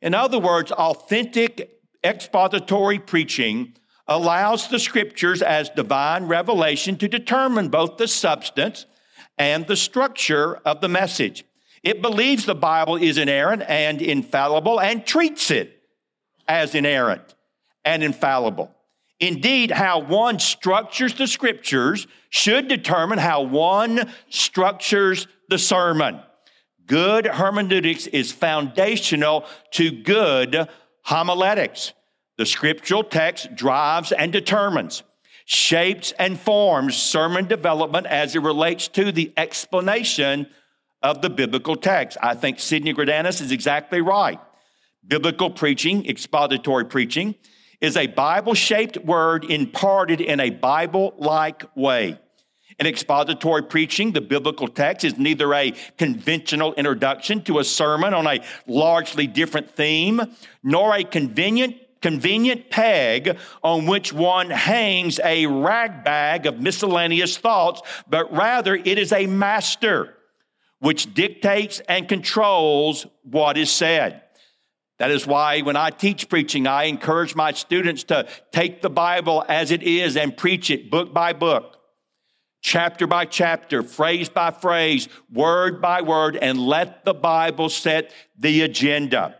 In 0.00 0.14
other 0.14 0.38
words, 0.38 0.72
authentic 0.72 1.80
expository 2.02 2.98
preaching 2.98 3.74
allows 4.06 4.68
the 4.68 4.78
Scriptures 4.78 5.40
as 5.40 5.68
divine 5.70 6.28
revelation 6.28 6.96
to 6.96 7.08
determine 7.08 7.68
both 7.68 7.98
the 7.98 8.08
substance 8.08 8.86
and 9.40 9.66
the 9.66 9.74
structure 9.74 10.56
of 10.66 10.82
the 10.82 10.88
message. 10.88 11.44
It 11.82 12.02
believes 12.02 12.44
the 12.44 12.54
Bible 12.54 12.96
is 12.96 13.16
inerrant 13.16 13.62
and 13.66 14.02
infallible 14.02 14.78
and 14.78 15.04
treats 15.06 15.50
it 15.50 15.80
as 16.46 16.74
inerrant 16.74 17.34
and 17.82 18.02
infallible. 18.02 18.70
Indeed, 19.18 19.70
how 19.70 20.00
one 20.00 20.40
structures 20.40 21.14
the 21.14 21.26
scriptures 21.26 22.06
should 22.28 22.68
determine 22.68 23.18
how 23.18 23.40
one 23.40 24.12
structures 24.28 25.26
the 25.48 25.58
sermon. 25.58 26.20
Good 26.86 27.24
hermeneutics 27.24 28.08
is 28.08 28.32
foundational 28.32 29.46
to 29.72 29.90
good 29.90 30.68
homiletics. 31.04 31.94
The 32.36 32.44
scriptural 32.44 33.04
text 33.04 33.54
drives 33.54 34.12
and 34.12 34.32
determines, 34.32 35.02
shapes 35.50 36.12
and 36.16 36.38
forms 36.38 36.94
sermon 36.94 37.44
development 37.44 38.06
as 38.06 38.36
it 38.36 38.38
relates 38.40 38.86
to 38.86 39.10
the 39.10 39.32
explanation 39.36 40.46
of 41.02 41.22
the 41.22 41.28
biblical 41.28 41.74
text. 41.74 42.16
I 42.22 42.36
think 42.36 42.60
Sidney 42.60 42.94
Greidanus 42.94 43.40
is 43.40 43.50
exactly 43.50 44.00
right. 44.00 44.38
Biblical 45.04 45.50
preaching, 45.50 46.08
expository 46.08 46.84
preaching, 46.84 47.34
is 47.80 47.96
a 47.96 48.06
Bible 48.06 48.54
shaped 48.54 48.98
word 48.98 49.44
imparted 49.44 50.20
in 50.20 50.38
a 50.38 50.50
Bible 50.50 51.14
like 51.18 51.64
way. 51.76 52.16
In 52.78 52.86
expository 52.86 53.64
preaching, 53.64 54.12
the 54.12 54.20
biblical 54.20 54.68
text 54.68 55.04
is 55.04 55.18
neither 55.18 55.52
a 55.52 55.72
conventional 55.98 56.74
introduction 56.74 57.42
to 57.42 57.58
a 57.58 57.64
sermon 57.64 58.14
on 58.14 58.28
a 58.28 58.40
largely 58.68 59.26
different 59.26 59.68
theme, 59.68 60.22
nor 60.62 60.94
a 60.94 61.02
convenient 61.02 61.74
convenient 62.02 62.70
peg 62.70 63.38
on 63.62 63.86
which 63.86 64.12
one 64.12 64.50
hangs 64.50 65.20
a 65.24 65.46
rag 65.46 66.04
bag 66.04 66.46
of 66.46 66.60
miscellaneous 66.60 67.36
thoughts, 67.36 67.82
but 68.08 68.32
rather 68.32 68.74
it 68.74 68.98
is 68.98 69.12
a 69.12 69.26
master 69.26 70.14
which 70.78 71.12
dictates 71.14 71.80
and 71.88 72.08
controls 72.08 73.06
what 73.22 73.56
is 73.58 73.70
said. 73.70 74.22
That 74.98 75.10
is 75.10 75.26
why 75.26 75.60
when 75.62 75.76
I 75.76 75.90
teach 75.90 76.28
preaching, 76.28 76.66
I 76.66 76.84
encourage 76.84 77.34
my 77.34 77.52
students 77.52 78.04
to 78.04 78.28
take 78.52 78.82
the 78.82 78.90
Bible 78.90 79.44
as 79.48 79.70
it 79.70 79.82
is 79.82 80.16
and 80.16 80.36
preach 80.36 80.70
it 80.70 80.90
book 80.90 81.14
by 81.14 81.32
book, 81.32 81.76
chapter 82.60 83.06
by 83.06 83.24
chapter, 83.24 83.82
phrase 83.82 84.28
by 84.28 84.50
phrase, 84.50 85.08
word 85.32 85.80
by 85.80 86.02
word, 86.02 86.36
and 86.36 86.58
let 86.58 87.04
the 87.06 87.14
Bible 87.14 87.70
set 87.70 88.12
the 88.38 88.60
agenda. 88.60 89.39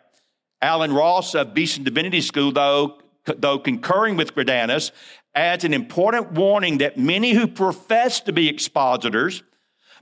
Alan 0.63 0.93
Ross 0.93 1.35
of 1.35 1.55
Beeson 1.55 1.85
Divinity 1.85 2.21
School, 2.21 2.53
though, 2.53 2.99
though 3.25 3.59
concurring 3.59 4.17
with 4.17 4.35
Greidanus, 4.35 4.91
adds 5.35 5.65
an 5.65 5.73
important 5.73 6.33
warning 6.33 6.79
that 6.79 6.99
many 6.99 7.33
who 7.33 7.47
profess 7.47 8.21
to 8.21 8.33
be 8.33 8.49
expositors 8.49 9.43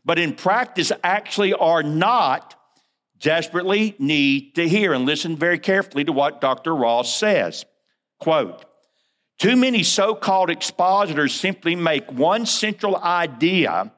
but 0.09 0.19
in 0.19 0.35
practice 0.35 0.91
actually 1.05 1.53
are 1.53 1.83
not, 1.83 2.55
desperately 3.21 3.95
need 3.99 4.55
to 4.55 4.67
hear. 4.67 4.95
And 4.95 5.05
listen 5.05 5.37
very 5.37 5.59
carefully 5.59 6.03
to 6.05 6.13
what 6.13 6.41
Dr. 6.41 6.75
Ross 6.75 7.15
says. 7.15 7.67
Quote, 8.19 8.65
too 9.39 9.55
many 9.55 9.83
so 9.83 10.15
called 10.15 10.49
expositors 10.49 11.35
simply 11.35 11.77
make 11.77 12.11
one 12.11 12.47
central 12.47 12.97
idea 12.97 13.93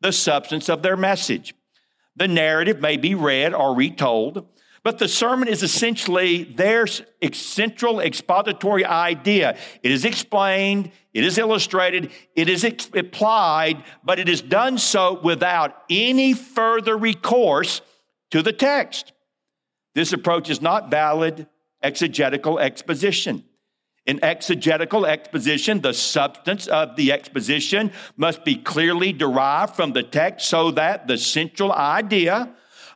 the 0.00 0.12
substance 0.12 0.68
of 0.68 0.82
their 0.82 0.96
message. 0.96 1.54
The 2.16 2.26
narrative 2.26 2.80
may 2.80 2.96
be 2.96 3.14
read 3.14 3.54
or 3.54 3.74
retold, 3.74 4.46
but 4.84 4.98
the 4.98 5.08
sermon 5.08 5.48
is 5.48 5.62
essentially 5.62 6.42
their 6.42 6.86
central 6.86 8.00
expository 8.00 8.84
idea. 8.84 9.56
It 9.82 9.92
is 9.92 10.04
explained, 10.04 10.90
it 11.14 11.24
is 11.24 11.38
illustrated, 11.38 12.10
it 12.34 12.48
is 12.48 12.64
applied, 12.64 13.84
but 14.02 14.18
it 14.18 14.28
is 14.28 14.42
done 14.42 14.78
so 14.78 15.20
without 15.22 15.84
any 15.88 16.32
further 16.32 16.96
recourse 16.96 17.80
to 18.32 18.42
the 18.42 18.52
text. 18.52 19.12
This 19.94 20.12
approach 20.12 20.50
is 20.50 20.60
not 20.60 20.90
valid 20.90 21.46
exegetical 21.82 22.58
exposition. 22.58 23.44
In 24.04 24.24
exegetical 24.24 25.06
exposition, 25.06 25.80
the 25.80 25.94
substance 25.94 26.66
of 26.66 26.96
the 26.96 27.12
exposition 27.12 27.92
must 28.16 28.44
be 28.44 28.56
clearly 28.56 29.12
derived 29.12 29.76
from 29.76 29.92
the 29.92 30.02
text 30.02 30.48
so 30.48 30.72
that 30.72 31.06
the 31.06 31.16
central 31.16 31.70
idea 31.70 32.52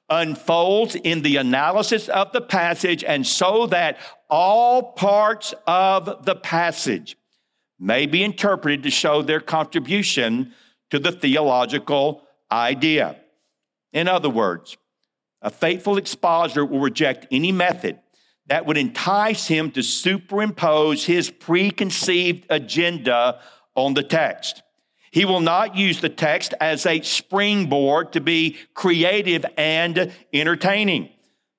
unfolds 0.08 0.94
in 0.94 1.22
the 1.22 1.36
analysis 1.36 2.08
of 2.08 2.32
the 2.32 2.40
passage, 2.40 3.02
and 3.02 3.26
so 3.26 3.66
that 3.66 3.98
all 4.30 4.92
parts 4.92 5.54
of 5.66 6.24
the 6.24 6.36
passage 6.36 7.16
may 7.78 8.06
be 8.06 8.22
interpreted 8.22 8.82
to 8.82 8.90
show 8.90 9.22
their 9.22 9.40
contribution 9.40 10.52
to 10.90 10.98
the 10.98 11.12
theological 11.12 12.22
idea. 12.50 13.16
In 13.92 14.08
other 14.08 14.30
words, 14.30 14.76
a 15.42 15.50
faithful 15.50 15.98
expositor 15.98 16.64
will 16.64 16.80
reject 16.80 17.26
any 17.30 17.52
method 17.52 17.98
that 18.46 18.64
would 18.64 18.78
entice 18.78 19.48
him 19.48 19.70
to 19.72 19.82
superimpose 19.82 21.04
his 21.04 21.30
preconceived 21.30 22.46
agenda 22.48 23.40
on 23.74 23.94
the 23.94 24.02
text. 24.02 24.62
He 25.10 25.24
will 25.24 25.40
not 25.40 25.76
use 25.76 26.00
the 26.00 26.08
text 26.08 26.54
as 26.60 26.86
a 26.86 27.00
springboard 27.02 28.12
to 28.12 28.20
be 28.20 28.56
creative 28.74 29.44
and 29.56 30.12
entertaining. 30.32 31.10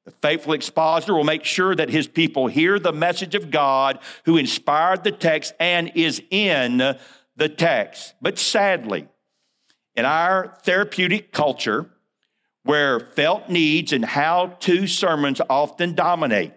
The 0.05 0.11
faithful 0.11 0.53
expositor 0.53 1.13
will 1.13 1.23
make 1.23 1.43
sure 1.43 1.75
that 1.75 1.89
his 1.89 2.07
people 2.07 2.47
hear 2.47 2.79
the 2.79 2.93
message 2.93 3.35
of 3.35 3.51
God 3.51 3.99
who 4.23 4.37
inspired 4.37 5.03
the 5.03 5.11
text 5.11 5.53
and 5.59 5.91
is 5.95 6.21
in 6.29 6.77
the 7.35 7.49
text. 7.49 8.13
But 8.21 8.37
sadly, 8.37 9.07
in 9.95 10.05
our 10.05 10.55
therapeutic 10.63 11.31
culture, 11.31 11.89
where 12.63 12.99
felt 12.99 13.49
needs 13.49 13.91
and 13.93 14.05
how 14.05 14.47
to 14.59 14.87
sermons 14.87 15.41
often 15.49 15.93
dominate, 15.93 16.53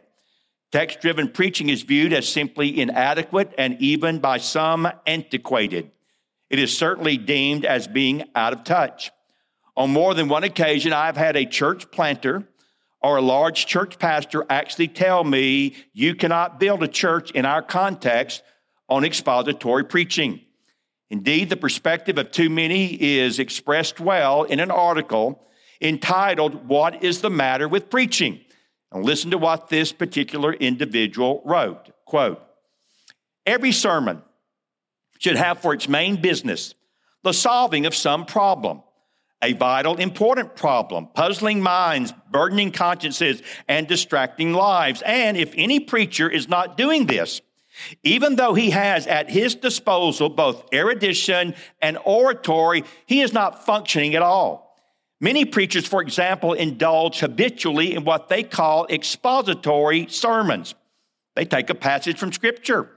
text 0.71 1.01
driven 1.01 1.29
preaching 1.29 1.71
is 1.71 1.83
viewed 1.83 2.13
as 2.13 2.29
simply 2.29 2.81
inadequate 2.81 3.53
and 3.59 3.81
even 3.81 4.19
by 4.19 4.39
some 4.39 4.89
antiquated. 5.07 5.91
It 6.51 6.59
is 6.59 6.77
certainly 6.77 7.17
deemed 7.17 7.65
as 7.65 7.87
being 7.87 8.25
out 8.35 8.53
of 8.53 8.65
touch. 8.65 9.13
On 9.77 9.91
more 9.91 10.15
than 10.15 10.29
one 10.29 10.45
occasion, 10.45 10.93
I've 10.93 11.17
had 11.17 11.37
a 11.37 11.47
church 11.47 11.91
planter 11.91 12.45
or 13.03 13.17
a 13.17 13.23
large 13.23 13.67
church 13.67 13.99
pastor 13.99 14.45
actually 14.51 14.89
tell 14.89 15.25
me, 15.25 15.75
You 15.93 16.15
cannot 16.15 16.61
build 16.61 16.83
a 16.83 16.89
church 16.89 17.31
in 17.31 17.47
our 17.47 17.63
context 17.63 18.43
on 18.89 19.05
expository 19.05 19.85
preaching. 19.85 20.41
Indeed, 21.09 21.49
the 21.49 21.57
perspective 21.57 22.19
of 22.19 22.31
too 22.31 22.51
many 22.51 23.01
is 23.01 23.39
expressed 23.39 24.01
well 24.01 24.43
in 24.43 24.61
an 24.61 24.71
article 24.71 25.47
entitled, 25.81 26.69
What 26.69 27.03
is 27.03 27.21
the 27.21 27.31
Matter 27.31 27.69
with 27.69 27.91
Preaching? 27.91 28.41
And 28.93 29.05
listen 29.05 29.31
to 29.31 29.39
what 29.39 29.69
this 29.69 29.93
particular 29.93 30.53
individual 30.53 31.43
wrote. 31.45 31.91
Quote, 32.05 32.43
Every 33.47 33.73
sermon 33.73 34.23
should 35.21 35.37
have 35.37 35.61
for 35.61 35.73
its 35.73 35.89
main 35.89 36.21
business 36.21 36.75
the 37.23 37.33
solving 37.33 37.85
of 37.85 37.95
some 37.95 38.25
problem, 38.25 38.83
a 39.43 39.53
vital, 39.53 39.97
important 39.97 40.57
problem, 40.57 41.07
puzzling 41.15 41.61
minds, 41.61 42.13
burdening 42.33 42.73
consciences, 42.73 43.43
and 43.69 43.87
distracting 43.87 44.55
lives. 44.55 45.03
And 45.05 45.37
if 45.37 45.53
any 45.55 45.81
preacher 45.81 46.29
is 46.29 46.49
not 46.49 46.79
doing 46.79 47.07
this, 47.07 47.43
even 48.03 48.37
though 48.37 48.55
he 48.55 48.71
has 48.71 49.07
at 49.07 49.31
his 49.31 49.55
disposal 49.55 50.31
both 50.31 50.65
erudition 50.73 51.55
and 51.81 51.99
oratory, 52.05 52.85
he 53.05 53.21
is 53.21 53.35
not 53.35 53.67
functioning 53.67 54.15
at 54.15 54.23
all. 54.23 54.75
Many 55.21 55.45
preachers, 55.45 55.87
for 55.87 56.01
example, 56.01 56.55
indulge 56.55 57.21
habitually 57.21 57.95
in 57.95 58.05
what 58.05 58.31
they 58.31 58.43
call 58.43 58.87
expository 58.89 60.07
sermons. 60.09 60.75
They 61.37 61.45
take 61.45 61.69
a 61.69 61.75
passage 61.75 62.19
from 62.19 62.33
Scripture 62.33 62.91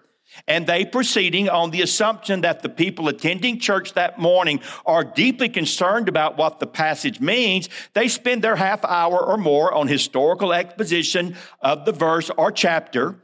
and 0.48 0.68
they 0.68 0.86
proceeding 0.86 1.50
on 1.50 1.72
the 1.72 1.82
assumption 1.82 2.42
that 2.42 2.62
the 2.62 2.70
people 2.70 3.08
attending 3.08 3.60
church 3.60 3.94
that 3.94 4.20
morning 4.20 4.60
are 4.86 5.04
deeply 5.04 5.50
concerned 5.50 6.10
about 6.10 6.38
what 6.38 6.60
the 6.60 6.68
passage 6.68 7.20
means, 7.20 7.70
they 7.94 8.08
spend 8.08 8.44
their 8.44 8.56
half 8.56 8.84
hour 8.86 9.20
or 9.20 9.38
more 9.38 9.74
on 9.74 9.88
historical 9.88 10.54
exposition 10.54 11.36
of 11.62 11.86
the 11.86 11.92
verse 11.92 12.30
or 12.38 12.52
chapter, 12.52 13.16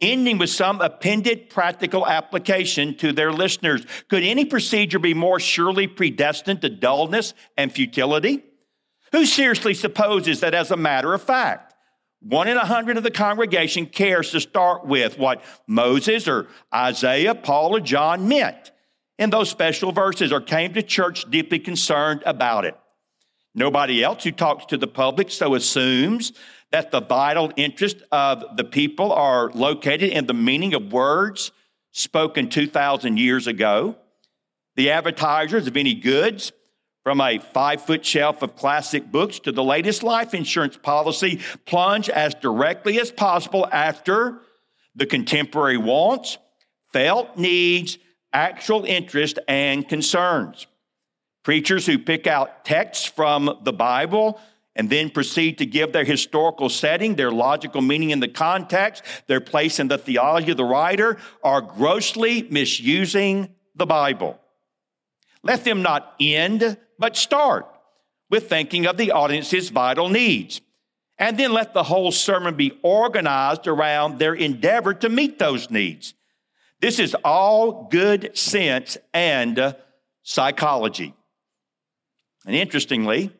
ending 0.00 0.38
with 0.38 0.50
some 0.50 0.80
appended 0.80 1.48
practical 1.48 2.06
application 2.06 2.94
to 2.96 3.12
their 3.12 3.32
listeners. 3.32 3.84
Could 4.08 4.22
any 4.22 4.44
procedure 4.44 4.98
be 4.98 5.14
more 5.14 5.40
surely 5.40 5.86
predestined 5.86 6.60
to 6.62 6.68
dullness 6.68 7.34
and 7.56 7.72
futility? 7.72 8.44
Who 9.12 9.24
seriously 9.24 9.72
supposes 9.72 10.40
that 10.40 10.52
as 10.52 10.70
a 10.70 10.76
matter 10.76 11.14
of 11.14 11.22
fact, 11.22 11.65
one 12.28 12.48
in 12.48 12.56
a 12.56 12.64
hundred 12.64 12.96
of 12.96 13.04
the 13.04 13.10
congregation 13.10 13.86
cares 13.86 14.30
to 14.32 14.40
start 14.40 14.84
with 14.84 15.16
what 15.16 15.42
Moses 15.68 16.26
or 16.26 16.48
Isaiah, 16.74 17.34
Paul, 17.34 17.76
or 17.76 17.80
John 17.80 18.26
meant 18.26 18.72
in 19.16 19.30
those 19.30 19.48
special 19.48 19.92
verses 19.92 20.32
or 20.32 20.40
came 20.40 20.74
to 20.74 20.82
church 20.82 21.30
deeply 21.30 21.60
concerned 21.60 22.22
about 22.26 22.64
it. 22.64 22.76
Nobody 23.54 24.02
else 24.02 24.24
who 24.24 24.32
talks 24.32 24.66
to 24.66 24.76
the 24.76 24.88
public 24.88 25.30
so 25.30 25.54
assumes 25.54 26.32
that 26.72 26.90
the 26.90 27.00
vital 27.00 27.52
interest 27.56 27.98
of 28.10 28.56
the 28.56 28.64
people 28.64 29.12
are 29.12 29.50
located 29.52 30.10
in 30.10 30.26
the 30.26 30.34
meaning 30.34 30.74
of 30.74 30.92
words 30.92 31.52
spoken 31.92 32.48
2,000 32.48 33.18
years 33.18 33.46
ago. 33.46 33.96
The 34.74 34.90
advertisers 34.90 35.66
of 35.66 35.76
any 35.76 35.94
goods 35.94 36.52
from 37.06 37.20
a 37.20 37.38
five 37.38 37.80
foot 37.80 38.04
shelf 38.04 38.42
of 38.42 38.56
classic 38.56 39.12
books 39.12 39.38
to 39.38 39.52
the 39.52 39.62
latest 39.62 40.02
life 40.02 40.34
insurance 40.34 40.76
policy, 40.76 41.38
plunge 41.64 42.08
as 42.08 42.34
directly 42.34 42.98
as 42.98 43.12
possible 43.12 43.64
after 43.70 44.40
the 44.96 45.06
contemporary 45.06 45.76
wants, 45.76 46.36
felt 46.92 47.36
needs, 47.36 47.96
actual 48.32 48.84
interest, 48.84 49.38
and 49.46 49.88
concerns. 49.88 50.66
Preachers 51.44 51.86
who 51.86 51.96
pick 51.96 52.26
out 52.26 52.64
texts 52.64 53.06
from 53.06 53.56
the 53.62 53.72
Bible 53.72 54.40
and 54.74 54.90
then 54.90 55.08
proceed 55.08 55.58
to 55.58 55.64
give 55.64 55.92
their 55.92 56.02
historical 56.02 56.68
setting, 56.68 57.14
their 57.14 57.30
logical 57.30 57.82
meaning 57.82 58.10
in 58.10 58.18
the 58.18 58.26
context, 58.26 59.04
their 59.28 59.40
place 59.40 59.78
in 59.78 59.86
the 59.86 59.96
theology 59.96 60.50
of 60.50 60.56
the 60.56 60.64
writer, 60.64 61.18
are 61.44 61.60
grossly 61.60 62.48
misusing 62.50 63.54
the 63.76 63.86
Bible. 63.86 64.40
Let 65.46 65.62
them 65.62 65.80
not 65.80 66.14
end 66.18 66.76
but 66.98 67.16
start 67.16 67.66
with 68.28 68.48
thinking 68.48 68.86
of 68.86 68.96
the 68.96 69.12
audience's 69.12 69.68
vital 69.68 70.08
needs. 70.08 70.60
And 71.18 71.38
then 71.38 71.52
let 71.52 71.72
the 71.72 71.84
whole 71.84 72.10
sermon 72.10 72.56
be 72.56 72.78
organized 72.82 73.68
around 73.68 74.18
their 74.18 74.34
endeavor 74.34 74.92
to 74.94 75.08
meet 75.08 75.38
those 75.38 75.70
needs. 75.70 76.14
This 76.80 76.98
is 76.98 77.14
all 77.24 77.88
good 77.90 78.36
sense 78.36 78.98
and 79.14 79.76
psychology. 80.24 81.14
And 82.44 82.56
interestingly, 82.56 83.30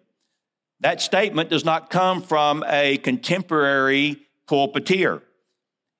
that 0.81 1.01
statement 1.01 1.51
does 1.51 1.65
not 1.65 1.91
come 1.91 2.23
from 2.23 2.65
a 2.69 2.99
contemporary 2.99 4.23
pulpiteer. 4.49 5.23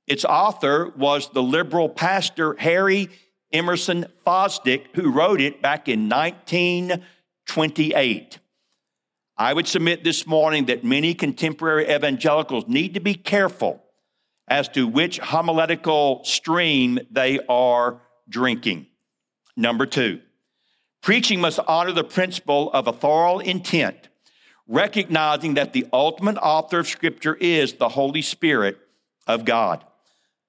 Its 0.07 0.25
author 0.25 0.93
was 0.97 1.31
the 1.31 1.43
liberal 1.43 1.89
pastor 1.89 2.55
Harry 2.59 3.11
Emerson 3.57 4.07
Fosdick, 4.27 4.89
who 4.95 5.11
wrote 5.11 5.41
it 5.41 5.63
back 5.63 5.89
in 5.89 6.11
1928. 6.11 8.39
I 9.39 9.55
would 9.55 9.67
submit 9.67 10.05
this 10.05 10.27
morning 10.27 10.67
that 10.67 10.85
many 10.85 11.15
contemporary 11.15 11.91
evangelicals 11.91 12.69
need 12.69 12.93
to 12.95 13.01
be 13.01 13.15
careful 13.15 13.83
as 14.47 14.69
to 14.69 14.87
which 14.87 15.19
homiletical 15.19 16.23
stream 16.25 16.99
they 17.11 17.41
are 17.49 18.03
drinking. 18.29 18.87
Number 19.57 19.87
two, 19.87 20.21
preaching 21.03 21.41
must 21.41 21.59
honor 21.67 21.93
the 21.93 22.05
principle 22.05 22.71
of 22.73 22.87
authorial 22.87 23.41
intent, 23.41 24.11
recognizing 24.69 25.55
that 25.55 25.73
the 25.73 25.87
ultimate 25.95 26.37
author 26.37 26.81
of 26.81 26.89
Scripture 26.89 27.35
is 27.35 27.73
the 27.75 27.89
Holy 27.89 28.23
Spirit 28.23 28.77
of 29.27 29.47
God. 29.47 29.83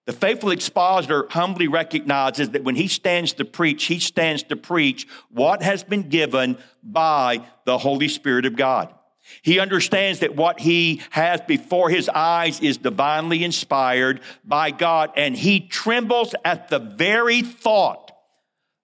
The 0.08 0.14
faithful 0.14 0.52
expositor 0.52 1.28
humbly 1.30 1.68
recognizes 1.68 2.52
that 2.52 2.64
when 2.64 2.78
he 2.78 2.88
stands 2.88 3.34
to 3.34 3.46
preach, 3.46 3.84
he 3.84 4.00
stands 4.00 4.42
to 4.44 4.56
preach 4.56 5.06
what 5.30 5.62
has 5.62 5.84
been 5.84 6.08
given 6.08 6.58
by 6.82 7.46
the 7.66 7.78
Holy 7.78 8.08
Spirit 8.08 8.46
of 8.46 8.56
God. 8.56 8.94
He 9.42 9.60
understands 9.60 10.20
that 10.20 10.34
what 10.34 10.62
he 10.62 11.02
has 11.10 11.42
before 11.42 11.90
his 11.90 12.08
eyes 12.08 12.62
is 12.62 12.78
divinely 12.78 13.44
inspired 13.44 14.22
by 14.46 14.72
God, 14.72 15.12
and 15.18 15.36
he 15.36 15.60
trembles 15.60 16.34
at 16.46 16.70
the 16.70 16.80
very 16.80 17.42
thought 17.42 18.14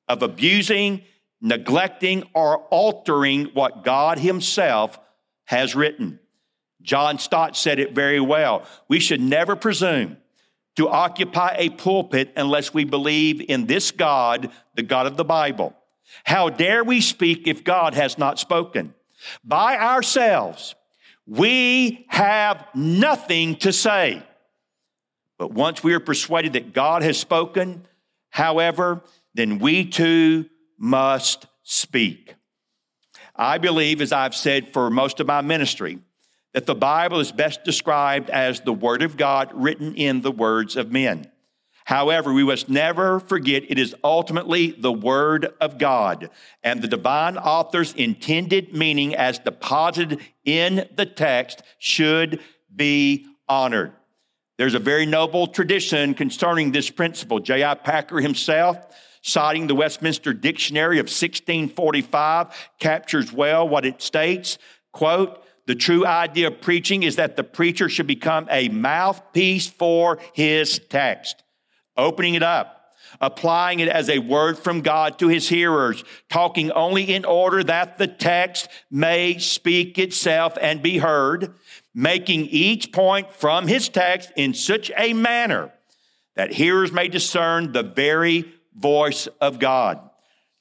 of 0.10 0.24
abusing, 0.24 1.04
neglecting, 1.40 2.24
or 2.34 2.58
altering 2.66 3.46
what 3.54 3.86
God 3.86 4.20
himself 4.20 5.00
has 5.46 5.74
written. 5.74 6.20
John 6.82 7.18
Stott 7.18 7.56
said 7.56 7.80
it 7.80 7.96
very 7.96 8.20
well. 8.20 8.66
We 8.90 9.00
should 9.00 9.22
never 9.22 9.56
presume 9.56 10.18
to 10.76 10.90
occupy 10.90 11.56
a 11.58 11.70
pulpit 11.70 12.34
unless 12.36 12.74
we 12.74 12.84
believe 12.84 13.42
in 13.42 13.68
this 13.68 13.92
God, 13.92 14.52
the 14.76 14.84
God 14.84 15.06
of 15.06 15.18
the 15.18 15.24
Bible. 15.26 15.76
How 16.24 16.50
dare 16.50 16.84
we 16.84 17.02
speak 17.02 17.48
if 17.48 17.64
God 17.64 17.94
has 17.94 18.18
not 18.18 18.40
spoken? 18.40 18.94
By 19.44 19.78
ourselves, 19.78 20.76
we 21.26 22.06
have 22.10 22.66
nothing 22.74 23.56
to 23.58 23.72
say. 23.72 24.24
But 25.38 25.52
once 25.52 25.84
we 25.84 25.94
are 25.94 26.00
persuaded 26.00 26.54
that 26.54 26.74
God 26.74 27.04
has 27.04 27.18
spoken, 27.18 27.86
however, 28.30 29.02
then 29.34 29.60
we 29.60 29.86
too 29.86 30.46
must 30.78 31.48
speak. 31.64 32.36
I 33.36 33.58
believe, 33.58 34.02
as 34.02 34.12
I've 34.12 34.36
said 34.36 34.74
for 34.74 34.90
most 34.90 35.20
of 35.20 35.28
my 35.28 35.42
ministry, 35.42 36.00
that 36.54 36.66
the 36.66 36.76
Bible 36.76 37.20
is 37.20 37.32
best 37.32 37.64
described 37.64 38.30
as 38.30 38.62
the 38.62 38.74
Word 38.74 39.02
of 39.02 39.18
God 39.18 39.52
written 39.54 39.96
in 39.96 40.22
the 40.22 40.32
words 40.32 40.76
of 40.76 40.92
men. 40.92 41.30
However, 41.86 42.32
we 42.32 42.46
must 42.46 42.70
never 42.70 43.20
forget 43.20 43.64
it 43.70 43.78
is 43.78 43.96
ultimately 44.04 44.72
the 44.72 44.94
Word 44.94 45.54
of 45.60 45.78
God 45.78 46.30
and 46.64 46.82
the 46.82 46.88
divine 46.88 47.38
author's 47.38 47.94
intended 47.94 48.74
meaning 48.74 49.16
as 49.16 49.40
deposited 49.40 50.22
in 50.46 50.88
the 50.96 51.06
text 51.06 51.62
should 51.80 52.40
be 52.74 53.26
honored. 53.50 53.92
There's 54.58 54.76
a 54.76 54.80
very 54.80 55.06
noble 55.06 55.48
tradition 55.48 56.14
concerning 56.14 56.72
this 56.72 56.90
principle. 56.90 57.40
J.I. 57.40 57.74
Packer 57.76 58.22
himself, 58.22 58.78
citing 59.22 59.68
the 59.68 59.76
Westminster 59.76 60.34
Directory 60.34 61.00
of 61.00 61.06
1645, 61.06 62.70
captures 62.80 63.34
well 63.34 63.68
what 63.68 63.86
it 63.86 64.02
states. 64.02 64.58
Quote, 64.94 65.43
the 65.66 65.76
true 65.76 66.06
idea 66.06 66.48
of 66.48 66.62
preaching 66.62 67.04
is 67.04 67.16
that 67.16 67.36
the 67.36 67.44
preacher 67.44 67.88
should 67.88 68.08
become 68.08 68.48
a 68.50 68.70
mouthpiece 68.70 69.70
for 69.70 70.20
his 70.34 70.80
text, 70.90 71.44
opening 71.96 72.34
it 72.34 72.44
up, 72.44 72.92
applying 73.22 73.80
it 73.80 73.88
as 73.88 74.10
a 74.10 74.20
word 74.20 74.58
from 74.58 74.82
God 74.82 75.20
to 75.20 75.28
his 75.30 75.48
hearers, 75.48 76.04
talking 76.30 76.72
only 76.72 77.14
in 77.14 77.24
order 77.24 77.64
that 77.64 77.98
the 77.98 78.08
text 78.08 78.68
may 78.92 79.38
speak 79.38 79.98
itself 79.98 80.58
and 80.62 80.82
be 80.82 80.98
heard, 80.98 81.54
making 81.94 82.48
each 82.48 82.92
point 82.92 83.32
from 83.32 83.68
his 83.68 83.88
text 83.88 84.32
in 84.36 84.54
such 84.54 84.92
a 84.98 85.14
manner 85.14 85.72
that 86.36 86.52
hearers 86.52 86.92
may 86.92 87.08
discern 87.08 87.72
the 87.72 87.84
very 87.84 88.52
voice 88.76 89.28
of 89.40 89.60
God. 89.60 90.10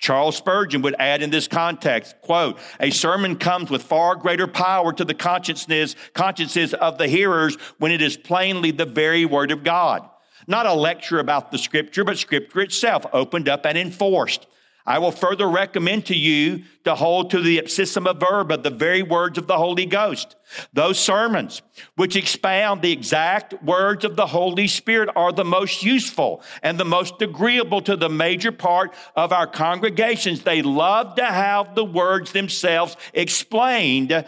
Charles 0.02 0.36
Spurgeon 0.36 0.82
would 0.82 0.96
add 0.98 1.22
in 1.22 1.30
this 1.30 1.46
context, 1.46 2.16
quote, 2.22 2.58
a 2.80 2.90
sermon 2.90 3.36
comes 3.36 3.70
with 3.70 3.84
far 3.84 4.16
greater 4.16 4.48
power 4.48 4.92
to 4.92 5.04
the 5.04 5.14
consciousness, 5.14 5.94
consciences 6.12 6.74
of 6.74 6.98
the 6.98 7.06
hearers 7.06 7.54
when 7.78 7.92
it 7.92 8.02
is 8.02 8.16
plainly 8.16 8.72
the 8.72 8.84
very 8.84 9.24
word 9.24 9.52
of 9.52 9.62
God. 9.62 10.02
Not 10.48 10.66
a 10.66 10.74
lecture 10.74 11.20
about 11.20 11.52
the 11.52 11.58
scripture, 11.58 12.02
but 12.02 12.18
scripture 12.18 12.62
itself 12.62 13.06
opened 13.12 13.48
up 13.48 13.64
and 13.64 13.78
enforced. 13.78 14.48
I 14.84 14.98
will 14.98 15.12
further 15.12 15.48
recommend 15.48 16.06
to 16.06 16.16
you 16.16 16.64
to 16.84 16.94
hold 16.94 17.30
to 17.30 17.40
the 17.40 17.58
ipsissima 17.58 18.10
of 18.10 18.20
verba, 18.20 18.56
the 18.56 18.70
very 18.70 19.02
words 19.02 19.38
of 19.38 19.46
the 19.46 19.56
Holy 19.56 19.86
Ghost. 19.86 20.34
Those 20.72 20.98
sermons 20.98 21.62
which 21.94 22.16
expound 22.16 22.82
the 22.82 22.90
exact 22.90 23.62
words 23.62 24.04
of 24.04 24.16
the 24.16 24.26
Holy 24.26 24.66
Spirit 24.66 25.08
are 25.14 25.32
the 25.32 25.44
most 25.44 25.84
useful 25.84 26.42
and 26.62 26.78
the 26.78 26.84
most 26.84 27.22
agreeable 27.22 27.80
to 27.82 27.96
the 27.96 28.08
major 28.08 28.50
part 28.50 28.92
of 29.14 29.32
our 29.32 29.46
congregations. 29.46 30.42
They 30.42 30.62
love 30.62 31.14
to 31.14 31.24
have 31.24 31.74
the 31.74 31.84
words 31.84 32.32
themselves 32.32 32.96
explained 33.14 34.24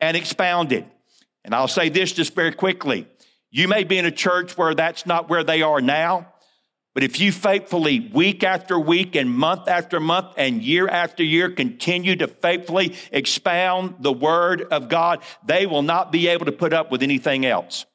and 0.00 0.16
expounded. 0.16 0.86
And 1.44 1.54
I'll 1.54 1.68
say 1.68 1.90
this 1.90 2.12
just 2.12 2.34
very 2.34 2.52
quickly. 2.52 3.06
You 3.50 3.68
may 3.68 3.84
be 3.84 3.98
in 3.98 4.04
a 4.04 4.10
church 4.10 4.56
where 4.56 4.74
that's 4.74 5.06
not 5.06 5.28
where 5.28 5.44
they 5.44 5.62
are 5.62 5.80
now. 5.80 6.32
But 6.98 7.04
if 7.04 7.20
you 7.20 7.30
faithfully, 7.30 8.00
week 8.00 8.42
after 8.42 8.76
week 8.76 9.14
and 9.14 9.30
month 9.30 9.68
after 9.68 10.00
month 10.00 10.34
and 10.36 10.60
year 10.60 10.88
after 10.88 11.22
year, 11.22 11.48
continue 11.48 12.16
to 12.16 12.26
faithfully 12.26 12.96
expound 13.12 13.94
the 14.00 14.12
word 14.12 14.62
of 14.62 14.88
God, 14.88 15.22
they 15.46 15.64
will 15.64 15.82
not 15.82 16.10
be 16.10 16.26
able 16.26 16.46
to 16.46 16.50
put 16.50 16.72
up 16.72 16.90
with 16.90 17.04
anything 17.04 17.46
else. 17.46 17.86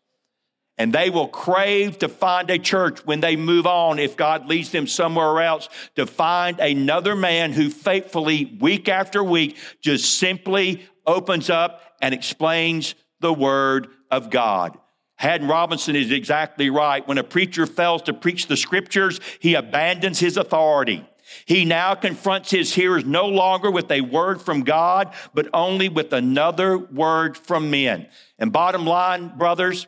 And 0.77 0.93
they 0.93 1.09
will 1.09 1.27
crave 1.27 1.99
to 1.99 2.07
find 2.07 2.49
a 2.49 2.57
church 2.57 3.05
when 3.05 3.19
they 3.19 3.35
move 3.35 3.67
on, 3.67 3.99
if 3.99 4.15
God 4.15 4.47
leads 4.47 4.71
them 4.71 4.87
somewhere 4.87 5.41
else, 5.41 5.67
to 5.97 6.05
find 6.05 6.61
another 6.61 7.13
man 7.13 7.51
who 7.51 7.69
faithfully, 7.69 8.57
week 8.61 8.87
after 8.87 9.21
week, 9.21 9.57
just 9.81 10.17
simply 10.17 10.81
opens 11.05 11.49
up 11.49 11.81
and 12.01 12.13
explains 12.13 12.95
the 13.19 13.33
word 13.33 13.89
of 14.09 14.29
God. 14.29 14.77
Haddon 15.15 15.47
Robinson 15.47 15.95
is 15.95 16.11
exactly 16.11 16.69
right. 16.69 17.07
When 17.07 17.17
a 17.17 17.23
preacher 17.23 17.65
fails 17.65 18.01
to 18.03 18.13
preach 18.13 18.47
the 18.47 18.57
scriptures, 18.57 19.19
he 19.39 19.55
abandons 19.55 20.19
his 20.19 20.37
authority. 20.37 21.07
He 21.45 21.65
now 21.65 21.95
confronts 21.95 22.51
his 22.51 22.73
hearers 22.73 23.05
no 23.05 23.27
longer 23.27 23.71
with 23.71 23.89
a 23.91 24.01
word 24.01 24.41
from 24.41 24.61
God, 24.63 25.13
but 25.33 25.47
only 25.53 25.89
with 25.89 26.13
another 26.13 26.77
word 26.77 27.37
from 27.37 27.71
men. 27.71 28.07
And 28.37 28.51
bottom 28.51 28.85
line, 28.85 29.37
brothers, 29.37 29.87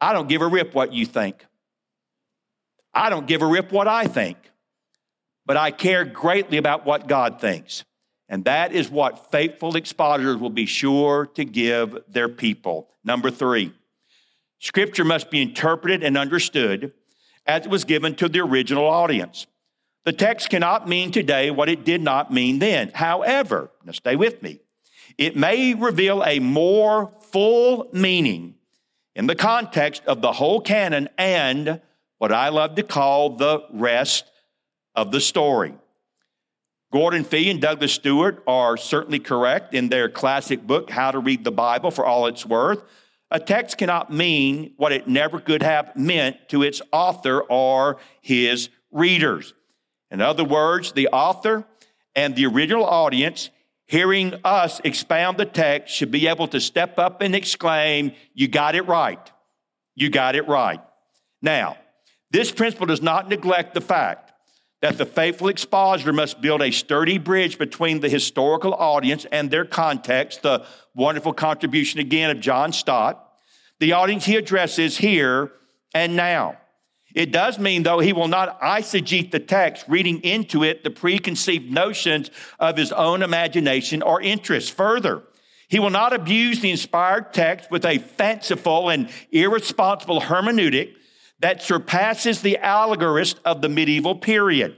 I 0.00 0.12
don't 0.12 0.28
give 0.28 0.42
a 0.42 0.46
rip 0.46 0.74
what 0.74 0.92
you 0.92 1.06
think. 1.06 1.44
I 2.94 3.10
don't 3.10 3.26
give 3.26 3.42
a 3.42 3.46
rip 3.46 3.72
what 3.72 3.88
I 3.88 4.06
think. 4.06 4.38
But 5.44 5.56
I 5.56 5.70
care 5.70 6.04
greatly 6.04 6.58
about 6.58 6.86
what 6.86 7.06
God 7.06 7.40
thinks. 7.40 7.84
And 8.28 8.44
that 8.46 8.72
is 8.72 8.90
what 8.90 9.30
faithful 9.30 9.76
expositors 9.76 10.36
will 10.36 10.50
be 10.50 10.66
sure 10.66 11.26
to 11.34 11.44
give 11.44 11.96
their 12.08 12.28
people. 12.28 12.88
Number 13.04 13.30
three, 13.30 13.72
Scripture 14.58 15.04
must 15.04 15.30
be 15.30 15.42
interpreted 15.42 16.02
and 16.02 16.16
understood 16.16 16.92
as 17.46 17.64
it 17.64 17.70
was 17.70 17.84
given 17.84 18.14
to 18.16 18.28
the 18.28 18.40
original 18.40 18.86
audience. 18.86 19.46
The 20.04 20.12
text 20.12 20.50
cannot 20.50 20.88
mean 20.88 21.10
today 21.10 21.50
what 21.50 21.68
it 21.68 21.84
did 21.84 22.00
not 22.00 22.32
mean 22.32 22.58
then. 22.58 22.90
However, 22.94 23.70
now 23.84 23.92
stay 23.92 24.16
with 24.16 24.42
me, 24.42 24.60
it 25.18 25.36
may 25.36 25.74
reveal 25.74 26.22
a 26.24 26.38
more 26.38 27.12
full 27.20 27.88
meaning 27.92 28.54
in 29.14 29.26
the 29.26 29.34
context 29.34 30.02
of 30.06 30.20
the 30.20 30.32
whole 30.32 30.60
canon 30.60 31.08
and 31.18 31.80
what 32.18 32.32
I 32.32 32.50
love 32.50 32.74
to 32.76 32.82
call 32.82 33.30
the 33.36 33.60
rest 33.72 34.24
of 34.94 35.10
the 35.10 35.20
story. 35.20 35.74
Gordon 36.92 37.24
Fee 37.24 37.50
and 37.50 37.60
Douglas 37.60 37.92
Stuart 37.92 38.42
are 38.46 38.76
certainly 38.76 39.18
correct 39.18 39.74
in 39.74 39.88
their 39.88 40.08
classic 40.08 40.66
book, 40.66 40.88
How 40.88 41.10
to 41.10 41.18
Read 41.18 41.44
the 41.44 41.50
Bible 41.50 41.90
for 41.90 42.06
All 42.06 42.26
It's 42.26 42.46
Worth. 42.46 42.82
A 43.30 43.40
text 43.40 43.78
cannot 43.78 44.12
mean 44.12 44.74
what 44.76 44.92
it 44.92 45.08
never 45.08 45.40
could 45.40 45.62
have 45.62 45.96
meant 45.96 46.48
to 46.50 46.62
its 46.62 46.80
author 46.92 47.40
or 47.40 47.98
his 48.20 48.68
readers. 48.90 49.52
In 50.10 50.20
other 50.20 50.44
words, 50.44 50.92
the 50.92 51.08
author 51.08 51.64
and 52.14 52.36
the 52.36 52.46
original 52.46 52.84
audience 52.84 53.50
hearing 53.86 54.34
us 54.44 54.80
expound 54.84 55.38
the 55.38 55.44
text 55.44 55.94
should 55.94 56.10
be 56.10 56.28
able 56.28 56.48
to 56.48 56.60
step 56.60 56.98
up 56.98 57.20
and 57.20 57.34
exclaim, 57.34 58.12
You 58.34 58.48
got 58.48 58.74
it 58.74 58.86
right. 58.86 59.32
You 59.94 60.10
got 60.10 60.36
it 60.36 60.46
right. 60.46 60.80
Now, 61.42 61.78
this 62.30 62.52
principle 62.52 62.86
does 62.86 63.02
not 63.02 63.28
neglect 63.28 63.74
the 63.74 63.80
fact 63.80 64.25
that 64.86 64.98
the 64.98 65.04
faithful 65.04 65.48
expositor 65.48 66.12
must 66.12 66.40
build 66.40 66.62
a 66.62 66.70
sturdy 66.70 67.18
bridge 67.18 67.58
between 67.58 67.98
the 67.98 68.08
historical 68.08 68.72
audience 68.72 69.26
and 69.32 69.50
their 69.50 69.64
context, 69.64 70.42
the 70.42 70.64
wonderful 70.94 71.32
contribution 71.32 71.98
again 71.98 72.30
of 72.30 72.38
John 72.38 72.72
Stott, 72.72 73.32
the 73.80 73.94
audience 73.94 74.24
he 74.26 74.36
addresses 74.36 74.96
here 74.96 75.50
and 75.92 76.14
now. 76.14 76.56
It 77.16 77.32
does 77.32 77.58
mean, 77.58 77.82
though, 77.82 77.98
he 77.98 78.12
will 78.12 78.28
not 78.28 78.60
eisegete 78.60 79.32
the 79.32 79.40
text, 79.40 79.84
reading 79.88 80.20
into 80.20 80.62
it 80.62 80.84
the 80.84 80.90
preconceived 80.90 81.68
notions 81.68 82.30
of 82.60 82.76
his 82.76 82.92
own 82.92 83.24
imagination 83.24 84.02
or 84.02 84.22
interest. 84.22 84.72
Further, 84.74 85.24
he 85.66 85.80
will 85.80 85.90
not 85.90 86.12
abuse 86.12 86.60
the 86.60 86.70
inspired 86.70 87.32
text 87.32 87.72
with 87.72 87.84
a 87.84 87.98
fanciful 87.98 88.90
and 88.90 89.08
irresponsible 89.32 90.20
hermeneutic 90.20 90.94
that 91.40 91.62
surpasses 91.62 92.40
the 92.40 92.58
allegorist 92.58 93.40
of 93.44 93.60
the 93.60 93.68
medieval 93.68 94.14
period. 94.14 94.76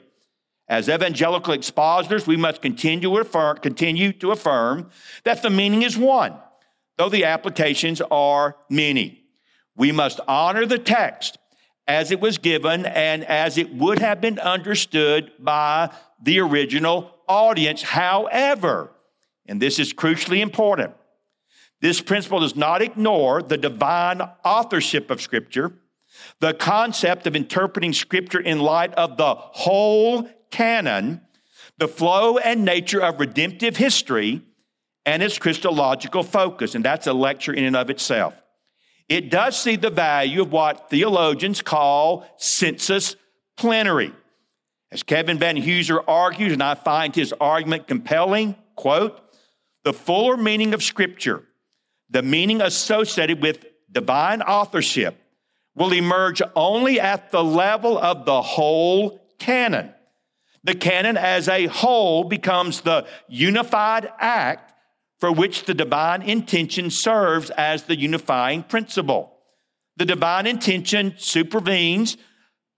As 0.69 0.89
evangelical 0.89 1.55
expositors, 1.55 2.27
we 2.27 2.37
must 2.37 2.61
continue 2.61 3.17
affirm, 3.17 3.59
continue 3.59 4.13
to 4.15 4.33
affirm 4.33 4.91
that 5.25 5.43
the 5.43 5.51
meaning 5.51 5.83
is 5.83 5.97
one, 5.97 6.35
though 6.99 7.09
the 7.09 7.25
applications 7.25 8.03
are 8.11 8.57
many. 8.69 9.25
We 9.77 9.93
must 9.93 10.21
honor 10.29 10.67
the 10.67 10.79
text 10.79 11.39
as 11.87 12.11
it 12.11 12.21
was 12.21 12.37
given 12.37 12.85
and 12.85 13.25
as 13.25 13.57
it 13.57 13.73
would 13.75 13.99
have 14.01 14.21
been 14.21 14.39
understood 14.39 15.33
by 15.39 15.91
the 16.23 16.41
original 16.41 17.15
audience. 17.27 17.83
However, 17.83 18.91
and 19.47 19.63
this 19.63 19.79
is 19.79 19.95
crucially 19.95 20.41
important, 20.41 20.93
this 21.81 22.03
principle 22.03 22.41
does 22.41 22.57
not 22.57 22.83
ignore 22.83 23.41
the 23.41 23.57
divine 23.57 24.21
authorship 24.45 25.11
of 25.11 25.23
Scripture 25.23 25.73
the 26.41 26.55
concept 26.55 27.27
of 27.27 27.37
interpreting 27.37 27.93
scripture 27.93 28.41
in 28.41 28.61
light 28.61 28.95
of 28.95 29.17
the 29.17 29.35
whole 29.35 30.29
canon, 30.51 31.21
the 31.79 31.89
flow 31.89 32.39
and 32.39 32.65
nature 32.65 33.01
of 33.01 33.21
redemptive 33.21 33.77
history, 33.77 34.43
and 35.05 35.23
its 35.23 35.39
Christological 35.39 36.23
focus. 36.23 36.75
And 36.75 36.85
that's 36.85 37.07
a 37.07 37.13
lecture 37.13 37.53
in 37.53 37.65
and 37.65 37.77
of 37.77 37.91
itself. 37.91 38.41
It 39.09 39.31
does 39.31 39.59
see 39.59 39.77
the 39.77 39.91
value 39.91 40.43
of 40.43 40.53
what 40.53 40.91
theologians 40.91 41.63
call 41.63 42.27
sensus 42.37 43.17
plenior. 43.57 44.13
As 44.91 45.03
Kevin 45.03 45.39
Vanhoozer 45.39 46.03
argues, 46.07 46.53
and 46.53 46.63
I 46.63 46.75
find 46.75 47.15
his 47.15 47.35
argument 47.41 47.89
compelling, 47.89 48.55
quote, 48.75 49.21
the 49.85 49.93
fuller 49.93 50.37
meaning 50.37 50.75
of 50.75 50.83
Scripture, 50.83 51.45
the 52.11 52.23
meaning 52.23 52.61
associated 52.61 53.43
with 53.43 53.65
divine 53.91 54.43
authorship, 54.43 55.17
will 55.79 55.93
emerge 55.93 56.43
only 56.57 57.01
at 57.01 57.31
the 57.31 57.45
level 57.45 57.97
of 57.97 58.25
the 58.25 58.43
whole 58.43 59.21
canon. 59.39 59.95
The 60.65 60.75
canon 60.75 61.17
as 61.17 61.49
a 61.49 61.67
whole 61.67 62.25
becomes 62.25 62.81
the 62.81 63.07
unified 63.29 64.11
act 64.19 64.75
for 65.21 65.33
which 65.33 65.65
the 65.65 65.75
divine 65.75 66.23
intention 66.23 66.91
serves 66.91 67.51
as 67.51 67.85
the 67.85 67.97
unifying 67.97 68.63
principle. 68.63 69.37
The 69.97 70.05
divine 70.05 70.47
intention 70.47 71.15
supervenes 71.17 72.17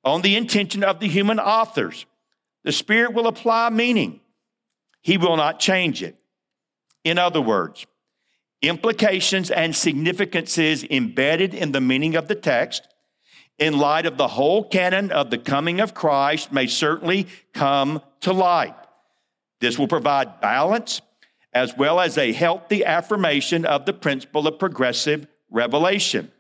on 0.05 0.23
the 0.23 0.37
intention 0.37 0.83
of 0.83 1.01
the 1.01 1.09
human 1.09 1.39
authors. 1.39 2.07
The 2.65 2.73
Spirit 2.73 3.15
will 3.15 3.27
apply 3.27 3.71
meaning, 3.71 4.21
He 5.03 5.17
will 5.17 5.37
not 5.37 5.59
change 5.59 6.03
it. 6.03 6.17
In 7.05 7.19
other 7.19 7.41
words, 7.41 7.87
implications 8.63 9.51
and 9.51 9.75
significances 9.75 10.85
embedded 10.85 11.55
in 11.55 11.73
the 11.73 11.81
meaning 11.81 12.15
of 12.17 12.29
the 12.29 12.35
text 12.35 12.87
in 13.59 13.79
light 13.79 14.07
of 14.07 14.17
the 14.17 14.29
whole 14.29 14.65
canon 14.65 15.13
of 15.13 15.31
the 15.31 15.39
coming 15.39 15.81
of 15.81 15.95
Christ 15.95 16.51
may 16.51 16.67
certainly 16.67 17.27
come 17.53 18.03
to 18.21 18.33
light. 18.33 18.75
This 19.61 19.79
will 19.79 19.89
provide 19.89 20.41
balance 20.41 21.03
as 21.53 21.77
well 21.77 22.01
as 22.01 22.17
a 22.17 22.33
healthy 22.33 22.85
affirmation 22.85 23.67
of 23.67 23.85
the 23.85 23.93
principle 23.93 24.47
of 24.47 24.59
progressive 24.59 25.27
revelation. 25.51 26.31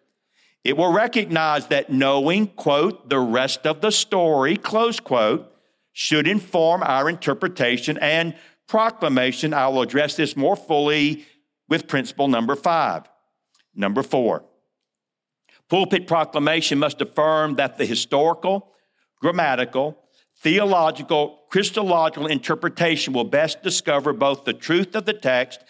It 0.64 0.76
will 0.76 0.92
recognize 0.92 1.66
that 1.68 1.90
knowing, 1.90 2.48
quote, 2.48 3.08
the 3.08 3.18
rest 3.18 3.66
of 3.66 3.80
the 3.80 3.90
story, 3.90 4.56
close 4.56 5.00
quote, 5.00 5.52
should 5.92 6.28
inform 6.28 6.82
our 6.82 7.08
interpretation 7.08 7.98
and 7.98 8.34
proclamation. 8.66 9.52
I 9.52 9.68
will 9.68 9.82
address 9.82 10.16
this 10.16 10.36
more 10.36 10.56
fully 10.56 11.26
with 11.70 11.88
principle 11.88 12.28
number 12.28 12.54
five. 12.54 13.04
Number 13.74 14.02
four, 14.02 14.44
pulpit 15.70 16.06
proclamation 16.06 16.78
must 16.78 17.00
affirm 17.00 17.54
that 17.54 17.78
the 17.78 17.86
historical, 17.86 18.72
grammatical, 19.20 19.96
theological, 20.36 21.38
Christological 21.48 22.26
interpretation 22.26 23.12
will 23.12 23.24
best 23.24 23.62
discover 23.62 24.12
both 24.12 24.44
the 24.44 24.52
truth 24.52 24.94
of 24.94 25.06
the 25.06 25.14
text 25.14 25.60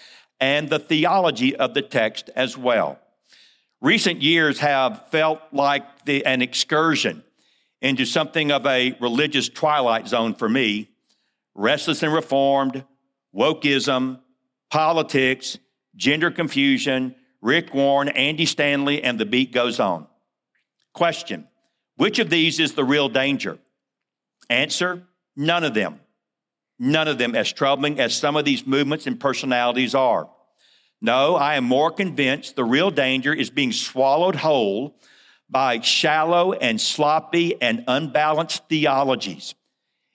and 0.41 0.69
the 0.69 0.79
theology 0.79 1.55
of 1.55 1.75
the 1.75 1.83
text 1.83 2.31
as 2.35 2.57
well. 2.57 2.99
Recent 3.83 4.23
years 4.23 4.59
have 4.61 5.09
felt 5.11 5.41
like 5.53 6.05
the, 6.05 6.25
an 6.25 6.43
excursion 6.43 7.23
into 7.81 8.05
something 8.05 8.53
of 8.53 8.67
a 8.67 8.97
religious 9.01 9.49
twilight 9.49 10.07
zone 10.07 10.35
for 10.35 10.49
me. 10.49 10.91
Restless 11.55 12.03
and 12.03 12.13
reformed, 12.13 12.85
wokeism, 13.35 14.21
politics, 14.71 15.59
gender 15.97 16.31
confusion, 16.31 17.15
Rick 17.41 17.75
Warren, 17.75 18.09
Andy 18.09 18.47
Stanley, 18.47 19.03
and 19.03 19.19
the 19.19 19.27
beat 19.27 19.53
goes 19.53 19.81
on. 19.81 20.07
Question 20.93 21.47
Which 21.97 22.19
of 22.19 22.31
these 22.31 22.61
is 22.61 22.75
the 22.75 22.85
real 22.85 23.09
danger? 23.09 23.59
Answer 24.49 25.07
None 25.37 25.65
of 25.65 25.75
them. 25.75 26.01
None 26.79 27.09
of 27.09 27.19
them 27.19 27.35
as 27.35 27.53
troubling 27.53 28.01
as 28.01 28.15
some 28.15 28.37
of 28.37 28.45
these 28.45 28.67
movements 28.67 29.07
and 29.07 29.19
personalities 29.19 29.95
are. 29.95 30.29
No, 31.01 31.37
I 31.37 31.55
am 31.55 31.65
more 31.65 31.91
convinced 31.91 32.57
the 32.57 32.65
real 32.65 32.91
danger 32.91 33.33
is 33.33 33.49
being 33.49 33.73
swallowed 33.73 34.35
whole 34.35 34.97
by 35.49 35.81
shallow 35.81 36.53
and 36.53 36.81
sloppy 36.81 37.61
and 37.61 37.85
unbalanced 37.89 38.69
theologies. 38.69 39.55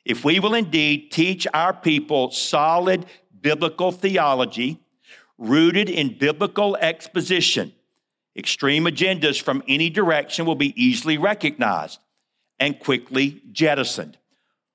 If 0.05 0.23
we 0.23 0.39
will 0.39 0.53
indeed 0.53 1.11
teach 1.11 1.47
our 1.53 1.73
people 1.73 2.31
solid 2.31 3.05
biblical 3.41 3.91
theology, 3.91 4.79
rooted 5.37 5.89
in 5.89 6.17
biblical 6.17 6.75
exposition. 6.77 7.73
Extreme 8.37 8.85
agendas 8.85 9.41
from 9.41 9.63
any 9.67 9.89
direction 9.89 10.45
will 10.45 10.55
be 10.55 10.73
easily 10.81 11.17
recognized 11.17 11.99
and 12.59 12.79
quickly 12.79 13.41
jettisoned. 13.51 14.17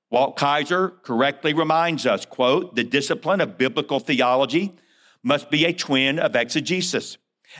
Walt 0.09 0.35
Kaiser 0.35 0.89
correctly 1.03 1.53
reminds 1.53 2.05
us, 2.05 2.25
quote, 2.25 2.75
the 2.75 2.83
discipline 2.83 3.39
of 3.39 3.57
biblical 3.57 3.99
theology 3.99 4.73
must 5.23 5.49
be 5.49 5.65
a 5.65 5.73
twin 5.73 6.19
of 6.19 6.35
exegesis. 6.35 7.17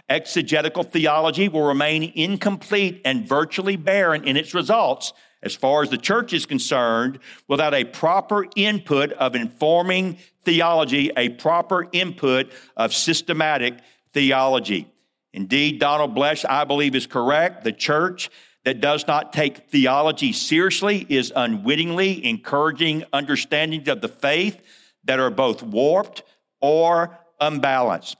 Exegetical 0.09 0.83
theology 0.83 1.47
will 1.47 1.67
remain 1.67 2.11
incomplete 2.15 3.01
and 3.05 3.27
virtually 3.27 3.75
barren 3.75 4.23
in 4.25 4.37
its 4.37 4.53
results 4.53 5.13
as 5.43 5.55
far 5.55 5.81
as 5.81 5.89
the 5.89 5.97
church 5.97 6.33
is 6.33 6.45
concerned, 6.45 7.19
without 7.47 7.73
a 7.73 7.83
proper 7.83 8.45
input 8.55 9.11
of 9.13 9.35
informing 9.35 10.17
theology, 10.43 11.11
a 11.15 11.29
proper 11.29 11.87
input 11.91 12.51
of 12.75 12.93
systematic 12.93 13.79
theology. 14.13 14.87
Indeed, 15.33 15.79
Donald 15.79 16.15
Bloesch, 16.15 16.45
I 16.47 16.65
believe, 16.65 16.95
is 16.95 17.07
correct. 17.07 17.63
The 17.63 17.71
church 17.71 18.29
that 18.63 18.81
does 18.81 19.07
not 19.07 19.33
take 19.33 19.69
theology 19.69 20.33
seriously 20.33 21.05
is 21.09 21.31
unwittingly 21.35 22.25
encouraging 22.25 23.03
understandings 23.13 23.87
of 23.87 24.01
the 24.01 24.07
faith 24.07 24.61
that 25.05 25.19
are 25.19 25.31
both 25.31 25.63
warped 25.63 26.23
or 26.59 27.17
unbalanced. 27.39 28.17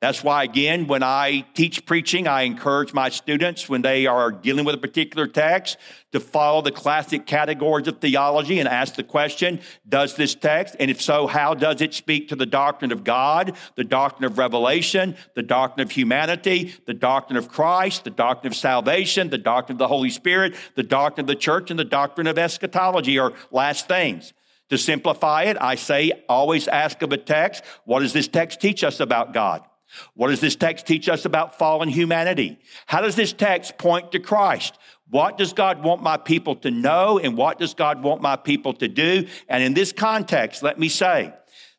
That's 0.00 0.22
why, 0.22 0.44
again, 0.44 0.86
when 0.86 1.02
I 1.02 1.44
teach 1.54 1.84
preaching, 1.84 2.28
I 2.28 2.42
encourage 2.42 2.94
my 2.94 3.08
students 3.08 3.68
when 3.68 3.82
they 3.82 4.06
are 4.06 4.30
dealing 4.30 4.64
with 4.64 4.76
a 4.76 4.78
particular 4.78 5.26
text 5.26 5.76
to 6.12 6.20
follow 6.20 6.62
the 6.62 6.70
classic 6.70 7.26
categories 7.26 7.88
of 7.88 7.98
theology 7.98 8.60
and 8.60 8.68
ask 8.68 8.94
the 8.94 9.02
question 9.02 9.60
Does 9.88 10.14
this 10.14 10.36
text, 10.36 10.76
and 10.78 10.88
if 10.88 11.02
so, 11.02 11.26
how 11.26 11.52
does 11.52 11.80
it 11.80 11.94
speak 11.94 12.28
to 12.28 12.36
the 12.36 12.46
doctrine 12.46 12.92
of 12.92 13.02
God, 13.02 13.56
the 13.74 13.82
doctrine 13.82 14.24
of 14.24 14.38
revelation, 14.38 15.16
the 15.34 15.42
doctrine 15.42 15.84
of 15.84 15.90
humanity, 15.90 16.76
the 16.86 16.94
doctrine 16.94 17.36
of 17.36 17.48
Christ, 17.48 18.04
the 18.04 18.10
doctrine 18.10 18.52
of 18.52 18.56
salvation, 18.56 19.30
the 19.30 19.36
doctrine 19.38 19.74
of 19.74 19.80
the 19.80 19.88
Holy 19.88 20.10
Spirit, 20.10 20.54
the 20.76 20.84
doctrine 20.84 21.24
of 21.24 21.28
the 21.28 21.34
church, 21.34 21.72
and 21.72 21.78
the 21.78 21.84
doctrine 21.84 22.28
of 22.28 22.38
eschatology, 22.38 23.18
or 23.18 23.32
last 23.50 23.88
things? 23.88 24.32
To 24.70 24.78
simplify 24.78 25.44
it, 25.44 25.56
I 25.60 25.74
say 25.74 26.12
always 26.28 26.68
ask 26.68 27.02
of 27.02 27.10
a 27.10 27.16
text, 27.16 27.64
what 27.84 28.00
does 28.00 28.12
this 28.12 28.28
text 28.28 28.60
teach 28.60 28.84
us 28.84 29.00
about 29.00 29.34
God? 29.34 29.64
What 30.14 30.28
does 30.28 30.40
this 30.40 30.56
text 30.56 30.86
teach 30.86 31.08
us 31.08 31.24
about 31.24 31.58
fallen 31.58 31.88
humanity? 31.88 32.58
How 32.86 33.00
does 33.00 33.16
this 33.16 33.32
text 33.32 33.78
point 33.78 34.12
to 34.12 34.18
Christ? 34.18 34.78
What 35.10 35.38
does 35.38 35.52
God 35.52 35.82
want 35.82 36.02
my 36.02 36.16
people 36.16 36.56
to 36.56 36.70
know 36.70 37.18
and 37.18 37.36
what 37.36 37.58
does 37.58 37.74
God 37.74 38.02
want 38.02 38.20
my 38.20 38.36
people 38.36 38.74
to 38.74 38.88
do? 38.88 39.26
And 39.48 39.62
in 39.62 39.74
this 39.74 39.92
context, 39.92 40.62
let 40.62 40.78
me 40.78 40.88
say, 40.88 41.32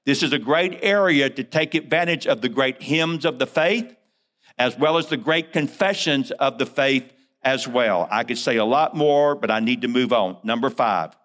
this 0.05 0.23
is 0.23 0.33
a 0.33 0.39
great 0.39 0.79
area 0.81 1.29
to 1.29 1.43
take 1.43 1.75
advantage 1.75 2.25
of 2.25 2.41
the 2.41 2.49
great 2.49 2.81
hymns 2.81 3.25
of 3.25 3.37
the 3.37 3.45
faith 3.45 3.95
as 4.57 4.77
well 4.77 4.97
as 4.97 5.07
the 5.07 5.17
great 5.17 5.53
confessions 5.53 6.31
of 6.31 6.57
the 6.57 6.65
faith 6.65 7.13
as 7.43 7.67
well. 7.67 8.07
I 8.11 8.23
could 8.23 8.37
say 8.37 8.57
a 8.57 8.65
lot 8.65 8.95
more, 8.95 9.35
but 9.35 9.49
I 9.49 9.59
need 9.59 9.83
to 9.83 9.87
move 9.87 10.11
on. 10.11 10.37
Number 10.43 10.69
five, 10.69 11.15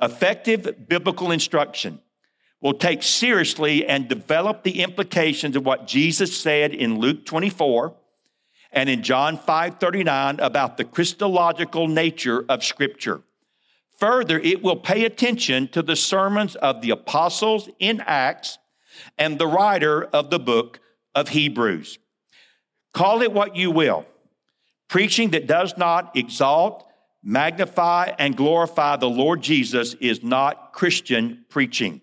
Effective 0.00 0.88
biblical 0.88 1.30
instruction 1.30 2.00
will 2.60 2.74
take 2.74 3.02
seriously 3.02 3.86
and 3.86 4.08
develop 4.08 4.62
the 4.62 4.82
implications 4.82 5.56
of 5.56 5.64
what 5.64 5.86
Jesus 5.86 6.38
said 6.38 6.72
in 6.72 6.98
Luke 6.98 7.24
24 7.24 7.94
and 8.72 8.88
in 8.88 9.02
John 9.02 9.38
5:39 9.38 10.38
about 10.40 10.76
the 10.76 10.84
Christological 10.84 11.88
nature 11.88 12.44
of 12.48 12.64
scripture. 12.64 13.22
Further, 13.98 14.38
it 14.38 14.62
will 14.62 14.76
pay 14.76 15.04
attention 15.04 15.68
to 15.68 15.82
the 15.82 15.96
sermons 15.96 16.56
of 16.56 16.82
the 16.82 16.90
apostles 16.90 17.70
in 17.78 18.02
Acts 18.06 18.58
and 19.16 19.38
the 19.38 19.46
writer 19.46 20.04
of 20.04 20.30
the 20.30 20.38
book 20.38 20.80
of 21.14 21.30
Hebrews. 21.30 21.98
Call 22.92 23.22
it 23.22 23.32
what 23.32 23.56
you 23.56 23.70
will. 23.70 24.06
Preaching 24.88 25.30
that 25.30 25.46
does 25.46 25.76
not 25.76 26.14
exalt, 26.16 26.86
magnify, 27.22 28.12
and 28.18 28.36
glorify 28.36 28.96
the 28.96 29.08
Lord 29.08 29.42
Jesus 29.42 29.94
is 29.94 30.22
not 30.22 30.72
Christian 30.72 31.44
preaching. 31.48 32.02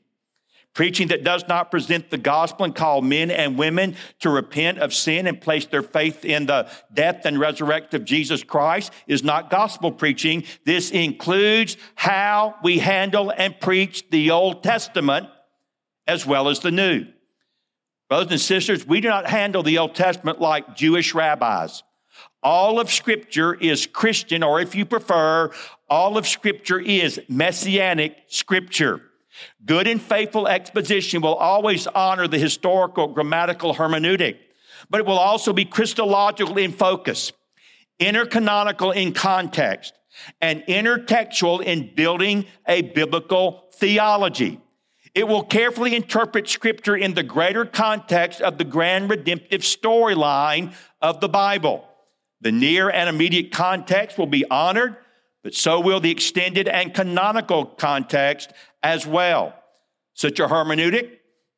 Preaching 0.73 1.09
that 1.09 1.23
does 1.23 1.47
not 1.47 1.69
present 1.69 2.09
the 2.09 2.17
gospel 2.17 2.65
and 2.65 2.73
call 2.73 3.03
men 3.03 3.29
and 3.29 3.59
women 3.59 3.95
to 4.21 4.29
repent 4.31 4.79
of 4.79 4.91
sin 4.91 5.27
and 5.27 5.39
place 5.39 5.67
their 5.67 5.83
faith 5.83 6.25
in 6.25 6.47
the 6.47 6.67
death 6.91 7.25
and 7.25 7.39
resurrection 7.39 8.01
of 8.01 8.05
Jesus 8.05 8.43
Christ 8.43 8.91
is 9.05 9.23
not 9.23 9.51
gospel 9.51 9.91
preaching. 9.91 10.45
This 10.65 10.89
includes 10.89 11.77
how 11.93 12.55
we 12.63 12.79
handle 12.79 13.31
and 13.31 13.59
preach 13.59 14.09
the 14.09 14.31
Old 14.31 14.63
Testament 14.63 15.27
as 16.07 16.25
well 16.25 16.49
as 16.49 16.59
the 16.59 16.71
New. 16.71 17.05
Brothers 18.09 18.31
and 18.31 18.41
sisters, 18.41 18.85
we 18.85 18.99
do 18.99 19.09
not 19.09 19.29
handle 19.29 19.61
the 19.61 19.77
Old 19.77 19.93
Testament 19.93 20.41
like 20.41 20.75
Jewish 20.75 21.13
rabbis. 21.13 21.83
All 22.41 22.79
of 22.79 22.91
Scripture 22.91 23.53
is 23.53 23.85
Christian, 23.85 24.43
or 24.43 24.59
if 24.59 24.75
you 24.75 24.85
prefer, 24.85 25.51
all 25.87 26.17
of 26.17 26.27
Scripture 26.27 26.79
is 26.79 27.21
Messianic 27.29 28.17
Scripture. 28.27 29.01
Good 29.65 29.87
and 29.87 30.01
faithful 30.01 30.47
exposition 30.47 31.21
will 31.21 31.35
always 31.35 31.87
honor 31.87 32.27
the 32.27 32.37
historical 32.37 33.07
grammatical 33.07 33.75
hermeneutic, 33.75 34.37
but 34.89 34.99
it 34.99 35.05
will 35.05 35.19
also 35.19 35.53
be 35.53 35.65
Christological 35.65 36.57
in 36.57 36.71
focus, 36.71 37.31
intercanonical 37.99 38.95
in 38.95 39.13
context, 39.13 39.93
and 40.41 40.63
intertextual 40.67 41.63
in 41.63 41.93
building 41.95 42.45
a 42.67 42.81
biblical 42.81 43.65
theology. 43.73 44.59
It 45.15 45.27
will 45.27 45.43
carefully 45.43 45.95
interpret 45.95 46.49
scripture 46.49 46.95
in 46.95 47.13
the 47.13 47.23
greater 47.23 47.65
context 47.65 48.41
of 48.41 48.57
the 48.57 48.63
grand 48.63 49.09
redemptive 49.09 49.61
storyline 49.61 50.73
of 51.01 51.19
the 51.19 51.29
Bible. 51.29 51.87
The 52.41 52.51
near 52.51 52.89
and 52.89 53.07
immediate 53.07 53.51
context 53.51 54.17
will 54.17 54.27
be 54.27 54.43
honored, 54.49 54.97
but 55.43 55.53
so 55.53 55.79
will 55.79 55.99
the 55.99 56.11
extended 56.11 56.67
and 56.67 56.93
canonical 56.93 57.65
context 57.65 58.51
as 58.83 59.07
well. 59.07 59.55
Such 60.13 60.39
a 60.39 60.47
hermeneutic 60.47 61.09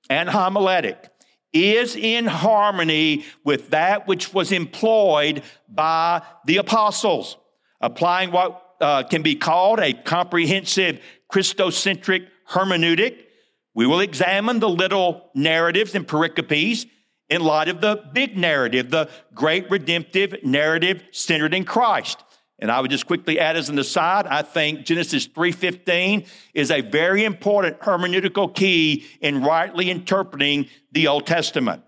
and 0.09 0.29
homiletic 0.29 1.09
is 1.51 1.95
in 1.95 2.25
harmony 2.25 3.25
with 3.43 3.69
that 3.69 4.07
which 4.07 4.33
was 4.33 4.51
employed 4.51 5.41
by 5.69 6.21
the 6.45 6.57
apostles, 6.57 7.37
applying 7.81 8.31
what 8.31 8.61
uh, 8.81 9.03
can 9.03 9.21
be 9.21 9.35
called 9.35 9.79
a 9.79 9.93
comprehensive 9.93 10.99
Christocentric 11.31 12.27
hermeneutic. 12.49 13.17
We 13.73 13.87
will 13.87 14.01
examine 14.01 14.59
the 14.59 14.69
little 14.69 15.29
narratives 15.33 15.95
and 15.95 16.05
pericopes 16.05 16.85
in 17.29 17.41
light 17.41 17.69
of 17.69 17.81
the 17.81 18.03
big 18.13 18.37
narrative, 18.37 18.91
the 18.91 19.09
great 19.33 19.71
redemptive 19.71 20.35
narrative 20.43 21.03
centered 21.11 21.53
in 21.53 21.63
Christ. 21.63 22.23
And 22.59 22.71
I 22.71 22.79
would 22.79 22.91
just 22.91 23.05
quickly 23.05 23.39
add 23.39 23.57
as 23.57 23.69
an 23.69 23.77
aside, 23.77 24.27
I 24.27 24.41
think 24.41 24.85
Genesis 24.85 25.27
3.15 25.27 26.25
is 26.53 26.71
a 26.71 26.81
very 26.81 27.25
important 27.25 27.79
hermeneutical 27.81 28.53
key 28.55 29.05
in 29.19 29.43
rightly 29.43 29.89
interpreting 29.89 30.67
the 30.91 31.07
Old 31.07 31.27
Testament. 31.27 31.83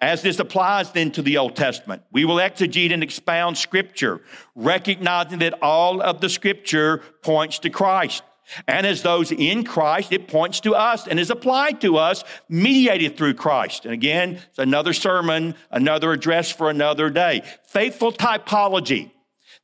As 0.00 0.20
this 0.20 0.40
applies 0.40 0.90
then 0.90 1.12
to 1.12 1.22
the 1.22 1.38
Old 1.38 1.54
Testament, 1.54 2.02
we 2.10 2.24
will 2.24 2.36
exegete 2.36 2.92
and 2.92 3.02
expound 3.02 3.56
Scripture, 3.56 4.20
recognizing 4.56 5.38
that 5.38 5.62
all 5.62 6.02
of 6.02 6.20
the 6.20 6.28
Scripture 6.28 6.98
points 7.22 7.60
to 7.60 7.70
Christ. 7.70 8.22
And 8.66 8.86
as 8.86 9.02
those 9.02 9.32
in 9.32 9.64
Christ, 9.64 10.12
it 10.12 10.28
points 10.28 10.60
to 10.60 10.74
us 10.74 11.06
and 11.06 11.18
is 11.18 11.30
applied 11.30 11.80
to 11.80 11.96
us, 11.96 12.24
mediated 12.48 13.16
through 13.16 13.34
Christ. 13.34 13.84
And 13.84 13.94
again, 13.94 14.40
it's 14.50 14.58
another 14.58 14.92
sermon, 14.92 15.54
another 15.70 16.12
address 16.12 16.50
for 16.50 16.68
another 16.68 17.08
day. 17.08 17.42
Faithful 17.66 18.12
typology 18.12 19.12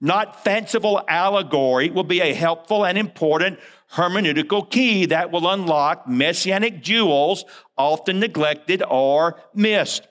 not 0.01 0.45
fanciful 0.45 1.03
allegory, 1.09 1.91
will 1.91 2.05
be 2.05 2.21
a 2.21 2.33
helpful 2.33 2.85
and 2.85 2.97
important 2.97 3.59
hermeneutical 3.95 4.71
key 4.71 5.07
that 5.07 5.31
will 5.31 5.49
unlock 5.49 6.09
messianic 6.09 6.83
jewels 6.83 7.45
often 7.77 8.21
neglected 8.21 8.83
or 8.89 9.41
missed. 9.55 10.07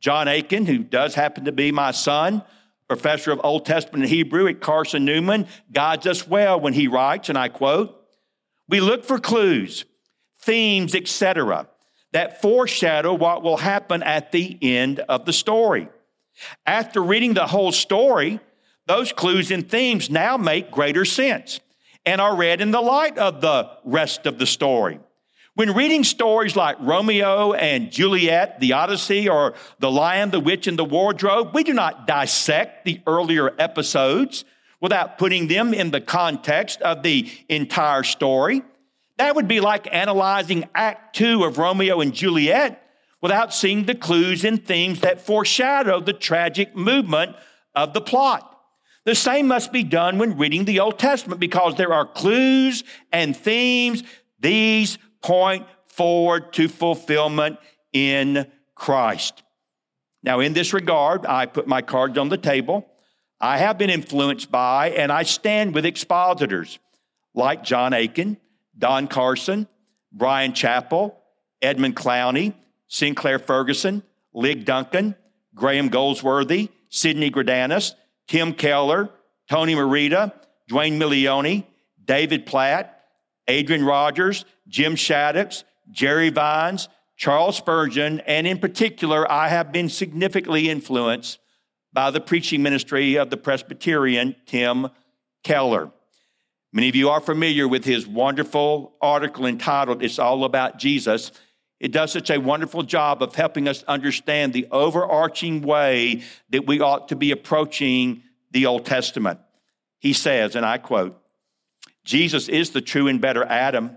John 0.00 0.26
Akin, 0.26 0.66
who 0.66 0.78
does 0.78 1.14
happen 1.14 1.44
to 1.44 1.52
be 1.52 1.70
my 1.70 1.92
son, 1.92 2.42
professor 2.88 3.30
of 3.30 3.40
Old 3.44 3.64
Testament 3.64 4.04
and 4.04 4.12
Hebrew 4.12 4.48
at 4.48 4.60
Carson 4.60 5.04
Newman, 5.04 5.46
guides 5.72 6.06
us 6.06 6.26
well 6.26 6.60
when 6.60 6.72
he 6.72 6.88
writes, 6.88 7.28
and 7.28 7.38
I 7.38 7.48
quote, 7.48 7.96
We 8.68 8.80
look 8.80 9.04
for 9.04 9.18
clues, 9.18 9.84
themes, 10.40 10.94
etc., 10.94 11.68
that 12.10 12.42
foreshadow 12.42 13.14
what 13.14 13.42
will 13.42 13.56
happen 13.56 14.02
at 14.02 14.32
the 14.32 14.58
end 14.60 15.00
of 15.00 15.24
the 15.24 15.32
story. 15.32 15.88
After 16.66 17.02
reading 17.02 17.34
the 17.34 17.46
whole 17.46 17.72
story, 17.72 18.40
those 18.86 19.12
clues 19.12 19.50
and 19.50 19.68
themes 19.68 20.10
now 20.10 20.36
make 20.36 20.70
greater 20.70 21.04
sense 21.04 21.60
and 22.04 22.20
are 22.20 22.36
read 22.36 22.60
in 22.60 22.70
the 22.70 22.80
light 22.80 23.16
of 23.18 23.40
the 23.40 23.70
rest 23.84 24.26
of 24.26 24.38
the 24.38 24.46
story. 24.46 24.98
When 25.54 25.74
reading 25.74 26.02
stories 26.02 26.56
like 26.56 26.78
Romeo 26.80 27.52
and 27.52 27.92
Juliet, 27.92 28.58
the 28.58 28.72
Odyssey, 28.72 29.28
or 29.28 29.54
The 29.80 29.90
Lion, 29.90 30.30
the 30.30 30.40
Witch, 30.40 30.66
and 30.66 30.78
the 30.78 30.84
Wardrobe, 30.84 31.50
we 31.54 31.62
do 31.62 31.74
not 31.74 32.06
dissect 32.06 32.86
the 32.86 33.02
earlier 33.06 33.54
episodes 33.58 34.46
without 34.80 35.18
putting 35.18 35.48
them 35.48 35.74
in 35.74 35.90
the 35.90 36.00
context 36.00 36.80
of 36.80 37.02
the 37.02 37.30
entire 37.50 38.02
story. 38.02 38.62
That 39.18 39.36
would 39.36 39.46
be 39.46 39.60
like 39.60 39.92
analyzing 39.92 40.68
Act 40.74 41.14
Two 41.14 41.44
of 41.44 41.58
Romeo 41.58 42.00
and 42.00 42.14
Juliet 42.14 42.82
without 43.20 43.52
seeing 43.52 43.84
the 43.84 43.94
clues 43.94 44.44
and 44.44 44.64
themes 44.64 45.00
that 45.00 45.20
foreshadow 45.20 46.00
the 46.00 46.14
tragic 46.14 46.74
movement 46.74 47.36
of 47.74 47.92
the 47.92 48.00
plot. 48.00 48.51
The 49.04 49.14
same 49.14 49.48
must 49.48 49.72
be 49.72 49.82
done 49.82 50.18
when 50.18 50.38
reading 50.38 50.64
the 50.64 50.80
Old 50.80 50.98
Testament 50.98 51.40
because 51.40 51.76
there 51.76 51.92
are 51.92 52.06
clues 52.06 52.84
and 53.10 53.36
themes. 53.36 54.04
These 54.38 54.98
point 55.22 55.66
forward 55.86 56.52
to 56.54 56.68
fulfillment 56.68 57.58
in 57.92 58.50
Christ. 58.74 59.42
Now, 60.22 60.40
in 60.40 60.52
this 60.52 60.72
regard, 60.72 61.26
I 61.26 61.46
put 61.46 61.66
my 61.66 61.82
cards 61.82 62.16
on 62.16 62.28
the 62.28 62.38
table. 62.38 62.88
I 63.40 63.58
have 63.58 63.76
been 63.76 63.90
influenced 63.90 64.52
by 64.52 64.90
and 64.90 65.10
I 65.10 65.24
stand 65.24 65.74
with 65.74 65.84
expositors 65.84 66.78
like 67.34 67.64
John 67.64 67.92
Akin, 67.92 68.36
Don 68.78 69.08
Carson, 69.08 69.66
Brian 70.12 70.52
Chapell, 70.52 71.14
Edmund 71.60 71.96
Clowney, 71.96 72.54
Sinclair 72.86 73.40
Ferguson, 73.40 74.02
Lig 74.32 74.64
Duncan, 74.64 75.16
Graham 75.54 75.88
Goldsworthy, 75.88 76.68
Sidney 76.88 77.30
Greidanus, 77.30 77.94
Tim 78.32 78.54
Keller, 78.54 79.10
Tony 79.46 79.74
Merida, 79.74 80.32
Duane 80.66 80.98
Milione, 80.98 81.66
David 82.02 82.46
Platt, 82.46 82.98
Adrian 83.46 83.84
Rogers, 83.84 84.46
Jim 84.66 84.94
Shaddix, 84.94 85.64
Jerry 85.90 86.30
Vines, 86.30 86.88
Charles 87.18 87.58
Spurgeon, 87.58 88.20
and 88.20 88.46
in 88.46 88.58
particular, 88.58 89.30
I 89.30 89.48
have 89.48 89.70
been 89.70 89.90
significantly 89.90 90.70
influenced 90.70 91.40
by 91.92 92.10
the 92.10 92.22
preaching 92.22 92.62
ministry 92.62 93.16
of 93.16 93.28
the 93.28 93.36
Presbyterian 93.36 94.34
Tim 94.46 94.88
Keller. 95.44 95.90
Many 96.72 96.88
of 96.88 96.96
you 96.96 97.10
are 97.10 97.20
familiar 97.20 97.68
with 97.68 97.84
his 97.84 98.06
wonderful 98.06 98.96
article 99.02 99.44
entitled 99.44 100.02
It's 100.02 100.18
All 100.18 100.44
About 100.44 100.78
Jesus. 100.78 101.32
It 101.82 101.90
does 101.90 102.12
such 102.12 102.30
a 102.30 102.38
wonderful 102.38 102.84
job 102.84 103.24
of 103.24 103.34
helping 103.34 103.66
us 103.66 103.82
understand 103.88 104.52
the 104.52 104.68
overarching 104.70 105.62
way 105.62 106.22
that 106.50 106.64
we 106.64 106.80
ought 106.80 107.08
to 107.08 107.16
be 107.16 107.32
approaching 107.32 108.22
the 108.52 108.66
Old 108.66 108.86
Testament. 108.86 109.40
He 109.98 110.12
says, 110.12 110.54
and 110.54 110.64
I 110.64 110.78
quote, 110.78 111.20
Jesus 112.04 112.48
is 112.48 112.70
the 112.70 112.80
true 112.80 113.08
and 113.08 113.20
better 113.20 113.44
Adam. 113.44 113.96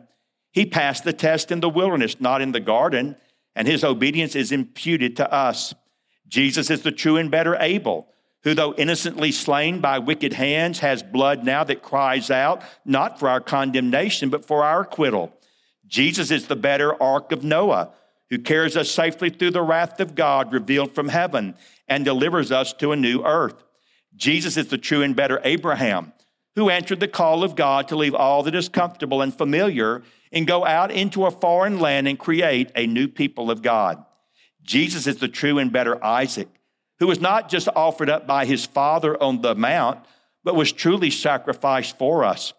He 0.52 0.65
passed 0.65 1.04
the 1.04 1.13
test 1.13 1.52
in 1.52 1.60
the 1.60 1.69
wilderness, 1.69 2.19
not 2.19 2.41
in 2.41 2.54
the 2.54 2.60
garden, 2.60 3.17
and 3.56 3.67
his 3.67 3.84
obedience 3.84 4.36
is 4.36 4.52
imputed 4.52 5.15
to 5.17 5.32
us. 5.32 5.76
Jesus 6.28 6.71
is 6.71 6.82
the 6.82 6.91
true 6.91 7.17
and 7.17 7.30
better 7.30 7.56
Abel, 7.60 8.08
who, 8.43 8.56
though 8.56 8.74
innocently 8.74 9.32
slain 9.32 9.80
by 9.80 10.00
wicked 10.00 10.34
hands, 10.34 10.80
has 10.80 11.04
blood 11.04 11.43
now 11.43 11.63
that 11.63 11.84
cries 11.84 12.32
out, 12.32 12.63
not 12.84 13.19
for 13.19 13.30
our 13.30 13.41
condemnation, 13.41 14.30
but 14.30 14.43
for 14.43 14.63
our 14.63 14.82
acquittal. 14.82 15.32
Jesus 15.88 16.32
is 16.32 16.48
the 16.48 16.56
better 16.56 17.02
ark 17.02 17.32
of 17.32 17.43
Noah, 17.43 17.91
who 18.30 18.39
carries 18.39 18.76
us 18.76 18.89
safely 18.89 19.30
through 19.30 19.52
the 19.52 19.62
wrath 19.62 20.00
of 20.00 20.15
God 20.15 20.52
revealed 20.52 20.95
from 20.95 21.10
heaven 21.10 21.56
and 21.88 22.04
delivers 22.04 22.52
us 22.52 22.74
to 22.74 22.91
a 22.91 22.95
new 22.95 23.24
earth. 23.24 23.63
Jesus 24.15 24.58
is 24.58 24.67
the 24.67 24.78
true 24.78 25.04
and 25.04 25.15
better 25.15 25.39
Abraham, 25.43 26.13
who 26.56 26.69
answered 26.69 27.00
the 27.00 27.08
call 27.08 27.43
of 27.43 27.56
God 27.56 27.88
to 27.89 27.95
leave 27.95 28.15
all 28.15 28.43
that 28.43 28.56
is 28.56 28.69
comfortable 28.69 29.21
and 29.21 29.36
familiar 29.36 30.04
and 30.32 30.48
go 30.48 30.65
out 30.65 30.91
into 30.91 31.26
a 31.26 31.32
foreign 31.32 31.80
land 31.80 32.08
and 32.08 32.17
create 32.17 32.71
a 32.76 32.88
new 32.88 33.08
people 33.08 33.52
of 33.52 33.62
God. 33.62 34.04
Jesus 34.63 35.06
is 35.06 35.17
the 35.17 35.28
true 35.28 35.60
and 35.60 35.71
better 35.71 36.04
Isaac, 36.04 36.50
who 37.00 37.08
was 37.08 37.21
not 37.21 37.50
just 37.50 37.67
offered 37.76 38.10
up 38.10 38.26
by 38.26 38.45
his 38.45 38.65
father 38.65 39.21
on 39.21 39.41
the 39.41 39.54
mount, 39.54 40.04
but 40.43 40.56
was 40.56 40.71
truly 40.71 41.12
sacrificed 41.12 41.98
for 41.98 42.24
us. 42.24 42.54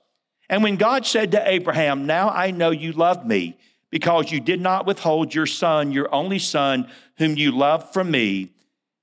And 0.49 0.63
when 0.63 0.77
God 0.77 1.07
said 1.07 1.33
to 1.33 1.51
Abraham, 1.51 2.07
Now 2.07 2.31
I 2.31 2.51
know 2.51 2.71
you 2.71 2.93
love 2.93 3.27
me, 3.27 3.59
because 3.91 4.31
you 4.31 4.41
did 4.41 4.61
not 4.61 4.87
withhold 4.87 5.35
your 5.35 5.47
son, 5.47 5.93
your 5.93 6.13
only 6.15 6.39
son, 6.39 6.89
whom 7.19 7.37
you 7.37 7.53
loved 7.53 7.93
from 7.93 8.11
me, 8.11 8.51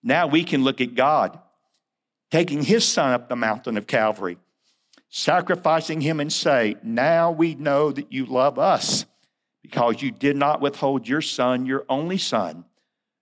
now 0.03 0.27
we 0.27 0.43
can 0.43 0.63
look 0.63 0.82
at 0.82 0.95
God 0.95 1.39
taking 2.34 2.63
his 2.63 2.84
son 2.84 3.13
up 3.13 3.29
the 3.29 3.36
mountain 3.36 3.77
of 3.77 3.86
Calvary, 3.86 4.39
sacrificing 5.10 6.01
him, 6.01 6.19
and 6.19 6.34
say, 6.34 6.75
Now 6.82 7.32
we 7.32 7.53
know 7.53 7.91
that 7.91 8.12
you 8.12 8.25
love 8.25 8.58
us 8.58 9.06
because 9.62 10.01
you 10.01 10.10
did 10.10 10.36
not 10.36 10.60
withhold 10.60 11.08
your 11.08 11.21
son, 11.21 11.67
your 11.67 11.86
only 11.88 12.17
son, 12.17 12.65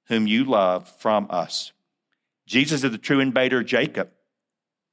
whom 0.07 0.27
you 0.27 0.45
love 0.45 0.87
from 0.99 1.27
us. 1.29 1.73
Jesus 2.47 2.85
is 2.85 2.91
the 2.91 2.97
true 2.97 3.19
invader, 3.19 3.63
Jacob, 3.63 4.09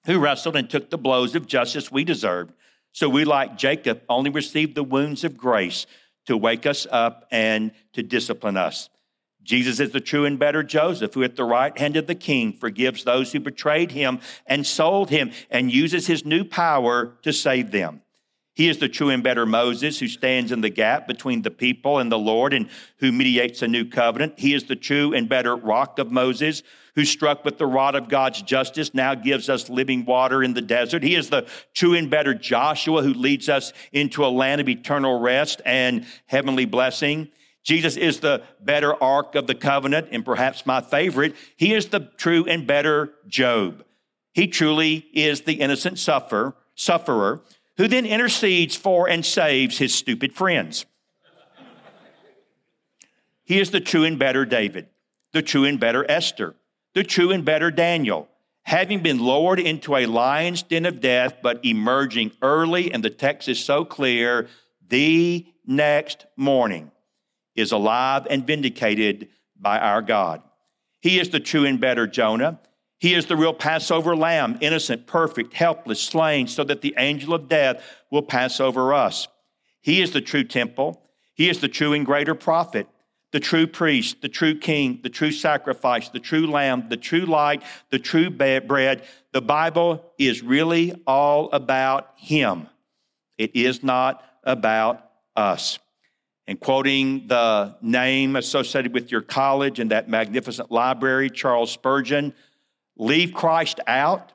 who 0.05 0.19
wrestled 0.19 0.57
and 0.57 0.69
took 0.69 0.91
the 0.91 0.99
blows 0.99 1.35
of 1.35 1.47
justice 1.47 1.91
we 1.91 2.03
deserved. 2.03 2.53
So 2.93 3.09
we, 3.09 3.25
like 3.25 3.57
Jacob, 3.57 4.03
only 4.09 4.31
receive 4.31 4.75
the 4.75 4.83
wounds 4.83 5.25
of 5.25 5.37
grace 5.37 5.87
to 6.27 6.37
wake 6.37 6.67
us 6.67 6.87
up 6.91 7.27
and 7.31 7.73
to 7.95 8.03
discipline 8.03 8.57
us. 8.57 8.91
Jesus 9.43 9.81
is 9.81 9.93
the 9.93 10.01
true 10.01 10.27
and 10.27 10.39
better 10.39 10.63
Joseph, 10.63 11.15
who 11.15 11.23
at 11.23 11.37
the 11.37 11.45
right 11.45 11.77
hand 11.79 11.97
of 11.97 12.07
the 12.07 12.15
king 12.15 12.53
forgives 12.53 13.05
those 13.05 13.33
who 13.33 13.41
betrayed 13.41 13.93
him 13.93 14.21
and 14.47 14.67
sold 14.67 15.09
him 15.09 15.31
and 15.51 15.73
uses 15.73 16.07
his 16.07 16.27
new 16.27 16.45
power 16.45 17.17
to 17.23 17.33
save 17.33 17.71
them. 17.71 18.03
He 18.55 18.69
is 18.69 18.79
the 18.79 18.89
true 18.89 19.09
and 19.09 19.23
better 19.23 19.47
Moses 19.47 20.01
who 20.01 20.09
stands 20.09 20.51
in 20.51 20.61
the 20.61 20.69
gap 20.69 21.07
between 21.07 21.43
the 21.43 21.51
people 21.51 21.99
and 21.99 22.11
the 22.11 22.19
Lord 22.19 22.53
and 22.53 22.69
who 22.99 23.13
mediates 23.13 23.63
a 23.63 23.69
new 23.69 23.85
covenant. 23.85 24.35
He 24.39 24.53
is 24.53 24.65
the 24.65 24.77
true 24.77 25.15
and 25.15 25.29
better 25.29 25.55
rock 25.55 26.01
of 26.01 26.11
Moses 26.11 26.65
who 26.99 27.05
struck 27.05 27.45
with 27.45 27.59
the 27.59 27.67
rod 27.67 27.95
of 27.95 28.09
God's 28.09 28.43
justice 28.43 28.93
now 28.93 29.15
gives 29.15 29.49
us 29.49 29.71
living 29.71 30.05
water 30.05 30.43
in 30.43 30.53
the 30.53 30.61
desert. 30.61 31.05
He 31.05 31.15
is 31.15 31.31
the 31.31 31.47
true 31.73 31.95
and 31.95 32.11
better 32.11 32.35
Joshua 32.35 33.05
who 33.05 33.15
leads 33.15 33.49
us 33.49 33.73
into 33.93 34.27
a 34.27 34.27
land 34.27 34.61
of 34.61 34.69
eternal 34.69 35.21
rest 35.21 35.63
and 35.65 36.05
heavenly 36.27 36.65
blessing. 36.65 37.29
Jesus 37.63 37.97
is 37.97 38.19
the 38.19 38.43
better 38.61 39.01
ark 39.01 39.37
of 39.37 39.47
the 39.47 39.55
covenant, 39.55 40.09
and 40.11 40.25
perhaps 40.25 40.67
my 40.67 40.81
favorite, 40.81 41.37
he 41.55 41.73
is 41.73 41.87
the 41.87 42.01
true 42.17 42.45
and 42.47 42.67
better 42.67 43.13
Job. 43.29 43.85
He 44.33 44.49
truly 44.49 45.07
is 45.13 45.43
the 45.43 45.61
innocent 45.61 46.01
sufferer, 46.01 46.57
sufferer 46.75 47.43
who 47.77 47.87
then 47.87 48.07
intercedes 48.07 48.75
for 48.75 49.09
and 49.09 49.25
saves 49.25 49.79
his 49.79 49.95
stupid 49.95 50.35
friends. 50.35 50.85
he 53.45 53.61
is 53.61 53.71
the 53.71 53.81
true 53.81 54.03
and 54.03 54.19
better 54.19 54.45
David, 54.45 54.89
the 55.31 55.43
true 55.43 55.65
and 55.65 55.79
better 55.79 56.05
Esther, 56.11 56.57
the 56.99 57.05
true 57.05 57.31
and 57.31 57.45
better 57.45 57.71
Daniel, 57.71 58.29
having 58.65 59.01
been 59.05 59.21
lowered 59.21 59.61
into 59.61 59.95
a 59.95 60.07
lion's 60.07 60.65
den 60.65 60.85
of 60.85 61.01
death, 61.01 61.37
but 61.41 61.65
emerging 61.65 62.33
early, 62.43 62.93
and 62.93 63.05
the 63.05 63.09
text 63.09 63.49
is 63.49 63.65
so 63.65 63.85
clear, 63.85 64.49
the 64.89 65.47
next 65.65 66.27
morning 66.35 66.91
is 67.55 67.71
alive 67.71 68.27
and 68.29 68.45
vindicated 68.45 69.29
by 69.57 69.79
our 69.79 70.03
God. 70.03 70.43
He 71.01 71.21
is 71.21 71.31
the 71.31 71.39
true 71.39 71.65
and 71.65 71.81
better 71.81 72.09
Jonah. 72.09 72.59
He 72.99 73.15
is 73.15 73.27
the 73.27 73.37
real 73.37 73.55
Passover 73.55 74.17
lamb, 74.17 74.59
innocent, 74.61 75.07
perfect, 75.07 75.55
helpless, 75.55 76.01
slain, 76.01 76.49
so 76.49 76.65
that 76.65 76.81
the 76.81 76.97
angel 76.99 77.33
of 77.33 77.49
death 77.49 77.81
will 78.11 78.23
pass 78.23 78.59
over 78.59 78.93
us. 78.93 79.29
He 79.83 80.03
is 80.03 80.11
the 80.11 80.21
true 80.21 80.43
temple. 80.43 81.01
He 81.35 81.49
is 81.49 81.61
the 81.61 81.69
true 81.69 81.93
and 81.93 82.05
greater 82.05 82.35
prophet, 82.35 82.89
the 83.31 83.41
true 83.41 83.67
priest, 83.67 84.23
the 84.23 84.29
true 84.29 84.59
king, 84.59 85.01
the 85.03 85.11
true 85.11 85.33
sacrifice, 85.33 86.09
the 86.09 86.21
true 86.21 86.47
lamb, 86.47 86.89
the 86.89 86.97
true 86.97 87.27
light, 87.27 87.63
the 87.91 87.99
true 87.99 88.31
bread. 88.31 89.05
The 89.33 89.43
Bible 89.43 90.05
is 90.19 90.43
really 90.43 90.95
all 91.07 91.51
about 91.53 92.13
him. 92.17 92.69
It 93.37 93.55
is 93.55 93.83
not 93.83 94.25
about 94.45 95.05
us 95.37 95.79
and 96.47 96.59
quoting 96.59 97.27
the 97.29 97.77
name 97.83 98.35
associated 98.35 98.95
with 98.95 99.13
your 99.13 99.21
college 99.21 99.79
and 99.79 99.91
that 99.91 100.09
magnificent 100.09 100.73
library, 100.73 101.29
Charles 101.29 101.71
Spurgeon, 101.71 102.33
leave 102.97 103.35
Christ 103.35 103.81
out. 103.87 104.33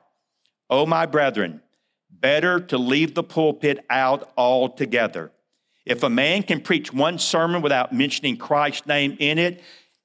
Oh, 0.70 0.86
my 0.86 1.06
brethren, 1.06 1.60
better 2.08 2.60
to 2.60 2.78
leave 2.78 3.14
the 3.14 3.24
pulpit 3.24 3.84
out 3.90 4.32
altogether. 4.36 5.32
If 5.84 6.02
a 6.02 6.10
man 6.10 6.42
can 6.42 6.60
preach 6.60 6.92
one 6.92 7.18
sermon 7.18 7.62
without 7.62 7.92
mentioning 7.92 8.36
Christ's 8.36 8.86
name 8.86 9.16
in 9.18 9.38
it, 9.38 9.62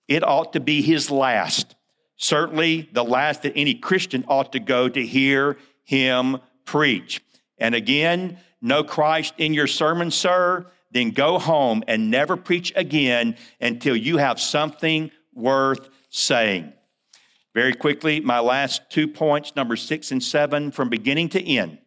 it 0.08 0.24
ought 0.24 0.54
to 0.54 0.60
be 0.60 0.82
his 0.82 1.10
last. 1.10 1.76
Certainly, 2.18 2.90
the 2.92 3.04
last 3.04 3.44
that 3.44 3.54
any 3.56 3.76
Christian 3.76 4.26
ought 4.28 4.52
to 4.52 4.60
go 4.60 4.90
to 4.90 5.06
hear 5.06 5.58
him 5.86 6.38
preach. 6.66 7.22
And 7.58 7.76
again, 7.76 8.40
no 8.62 8.84
Christ 8.84 9.34
in 9.38 9.54
your 9.54 9.68
sermon, 9.68 10.12
sir 10.12 10.66
then 10.92 11.12
go 11.12 11.38
home 11.40 11.84
and 11.88 12.10
never 12.10 12.36
preach 12.36 12.74
again 12.76 13.36
until 13.62 13.96
you 13.96 14.18
have 14.18 14.40
something 14.40 15.12
worth 15.34 15.90
saying. 16.10 16.74
Very 17.54 17.74
quickly, 17.74 18.20
my 18.20 18.40
last 18.40 18.90
two 18.90 19.08
points, 19.08 19.56
number 19.56 19.76
six 19.76 20.12
and 20.12 20.24
seven, 20.24 20.72
from 20.72 20.90
beginning 20.90 21.30
to 21.30 21.44
end, 21.44 21.80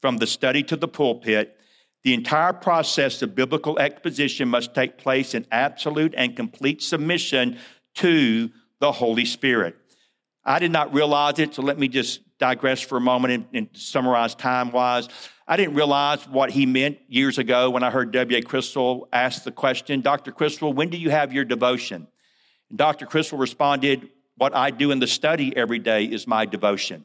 from 0.00 0.18
the 0.18 0.26
study 0.26 0.62
to 0.64 0.76
the 0.76 0.88
pulpit, 0.88 1.58
the 2.02 2.14
entire 2.14 2.52
process 2.52 3.20
of 3.22 3.34
biblical 3.34 3.78
exposition 3.78 4.48
must 4.48 4.74
take 4.74 4.96
place 4.96 5.34
in 5.34 5.46
absolute 5.52 6.14
and 6.16 6.34
complete 6.34 6.82
submission 6.82 7.58
to 7.96 8.50
the 8.80 8.92
Holy 8.92 9.24
Spirit. 9.24 9.76
I 10.44 10.58
did 10.58 10.72
not 10.72 10.94
realize 10.94 11.38
it, 11.38 11.54
so 11.54 11.62
let 11.62 11.78
me 11.78 11.88
just 11.88 12.20
digress 12.38 12.80
for 12.80 12.96
a 12.96 13.00
moment 13.00 13.34
and, 13.34 13.46
and 13.52 13.68
summarize 13.74 14.34
time 14.34 14.72
wise. 14.72 15.08
I 15.46 15.56
didn't 15.56 15.74
realize 15.74 16.26
what 16.26 16.50
he 16.50 16.64
meant 16.64 16.98
years 17.08 17.36
ago 17.36 17.68
when 17.70 17.82
I 17.82 17.90
heard 17.90 18.12
W.A. 18.12 18.40
Criswell 18.40 19.08
ask 19.12 19.44
the 19.44 19.52
question, 19.52 20.00
Dr. 20.00 20.32
Criswell, 20.32 20.72
when 20.72 20.88
do 20.88 20.96
you 20.96 21.10
have 21.10 21.32
your 21.32 21.44
devotion? 21.44 22.06
And 22.70 22.78
Dr. 22.78 23.04
Criswell 23.04 23.40
responded, 23.40 24.08
What 24.36 24.54
I 24.54 24.70
do 24.70 24.90
in 24.90 25.00
the 25.00 25.06
study 25.06 25.54
every 25.54 25.78
day 25.78 26.04
is 26.04 26.26
my 26.26 26.46
devotion. 26.46 27.04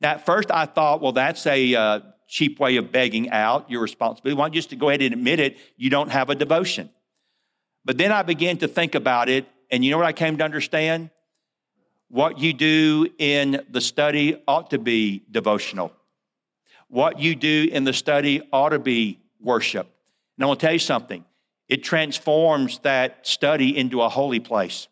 Now, 0.00 0.12
at 0.12 0.24
first 0.24 0.50
I 0.50 0.64
thought, 0.64 1.02
well, 1.02 1.12
that's 1.12 1.46
a 1.46 1.74
uh, 1.74 2.00
cheap 2.26 2.58
way 2.58 2.76
of 2.76 2.92
begging 2.92 3.30
out 3.30 3.70
your 3.70 3.80
responsibility. 3.80 4.38
Why 4.38 4.46
you 4.46 4.52
just 4.52 4.70
to 4.70 4.76
go 4.76 4.88
ahead 4.88 5.02
and 5.02 5.12
admit 5.12 5.40
it, 5.40 5.58
you 5.76 5.90
don't 5.90 6.10
have 6.10 6.30
a 6.30 6.34
devotion. 6.34 6.90
But 7.84 7.98
then 7.98 8.12
I 8.12 8.22
began 8.22 8.58
to 8.58 8.68
think 8.68 8.94
about 8.94 9.28
it, 9.28 9.46
and 9.70 9.84
you 9.84 9.90
know 9.90 9.98
what 9.98 10.06
I 10.06 10.12
came 10.12 10.38
to 10.38 10.44
understand? 10.44 11.10
What 12.08 12.38
you 12.38 12.52
do 12.52 13.08
in 13.18 13.64
the 13.70 13.80
study 13.80 14.42
ought 14.46 14.70
to 14.70 14.78
be 14.78 15.22
devotional. 15.30 15.92
What 16.88 17.18
you 17.18 17.34
do 17.34 17.68
in 17.72 17.84
the 17.84 17.94
study 17.94 18.42
ought 18.52 18.70
to 18.70 18.78
be 18.78 19.18
worship. 19.40 19.88
And 20.36 20.44
I 20.44 20.46
want 20.46 20.60
to 20.60 20.66
tell 20.66 20.74
you 20.74 20.78
something 20.78 21.24
it 21.68 21.82
transforms 21.82 22.80
that 22.80 23.26
study 23.26 23.76
into 23.76 24.02
a 24.02 24.08
holy 24.08 24.40
place. 24.40 24.88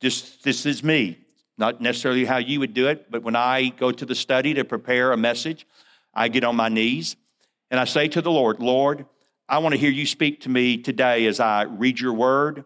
This, 0.00 0.36
this 0.38 0.64
is 0.64 0.84
me, 0.84 1.18
not 1.58 1.80
necessarily 1.80 2.24
how 2.24 2.36
you 2.38 2.60
would 2.60 2.72
do 2.72 2.86
it, 2.88 3.10
but 3.10 3.22
when 3.22 3.34
I 3.34 3.70
go 3.70 3.90
to 3.90 4.06
the 4.06 4.14
study 4.14 4.54
to 4.54 4.64
prepare 4.64 5.12
a 5.12 5.16
message, 5.16 5.66
I 6.14 6.28
get 6.28 6.44
on 6.44 6.56
my 6.56 6.68
knees 6.68 7.16
and 7.70 7.80
I 7.80 7.84
say 7.84 8.06
to 8.08 8.20
the 8.20 8.30
Lord, 8.30 8.60
Lord, 8.60 9.06
I 9.48 9.58
want 9.58 9.72
to 9.72 9.78
hear 9.78 9.90
you 9.90 10.06
speak 10.06 10.42
to 10.42 10.48
me 10.48 10.76
today 10.76 11.26
as 11.26 11.40
I 11.40 11.62
read 11.62 11.98
your 11.98 12.12
word, 12.12 12.64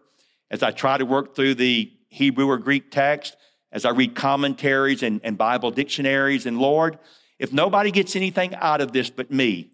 as 0.51 0.63
I 0.63 0.71
try 0.71 0.97
to 0.97 1.05
work 1.05 1.35
through 1.35 1.55
the 1.55 1.91
Hebrew 2.09 2.47
or 2.47 2.57
Greek 2.57 2.91
text, 2.91 3.37
as 3.71 3.85
I 3.85 3.91
read 3.91 4.15
commentaries 4.15 5.03
and, 5.03 5.21
and 5.23 5.37
Bible 5.37 5.71
dictionaries. 5.71 6.45
And 6.45 6.59
Lord, 6.59 6.99
if 7.39 7.53
nobody 7.53 7.91
gets 7.91 8.15
anything 8.15 8.55
out 8.55 8.81
of 8.81 8.91
this 8.91 9.09
but 9.09 9.31
me, 9.31 9.71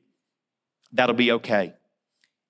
that'll 0.91 1.15
be 1.15 1.31
okay. 1.31 1.73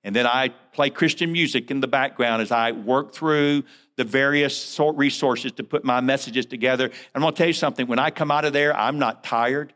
And 0.03 0.15
then 0.15 0.27
I 0.27 0.49
play 0.73 0.89
Christian 0.89 1.31
music 1.31 1.71
in 1.71 1.79
the 1.79 1.87
background 1.87 2.41
as 2.41 2.51
I 2.51 2.73
work 2.73 3.13
through 3.13 3.63
the 3.95 4.03
various 4.03 4.79
resources 4.95 5.53
to 5.53 5.63
put 5.63 5.85
my 5.85 6.01
messages 6.01 6.45
together. 6.45 6.85
And 6.85 6.93
I'm 7.15 7.21
going 7.21 7.33
to 7.33 7.37
tell 7.37 7.47
you 7.47 7.53
something 7.53 7.87
when 7.87 7.99
I 7.99 8.09
come 8.09 8.31
out 8.31 8.43
of 8.43 8.53
there, 8.53 8.75
I'm 8.75 8.99
not 8.99 9.23
tired, 9.23 9.73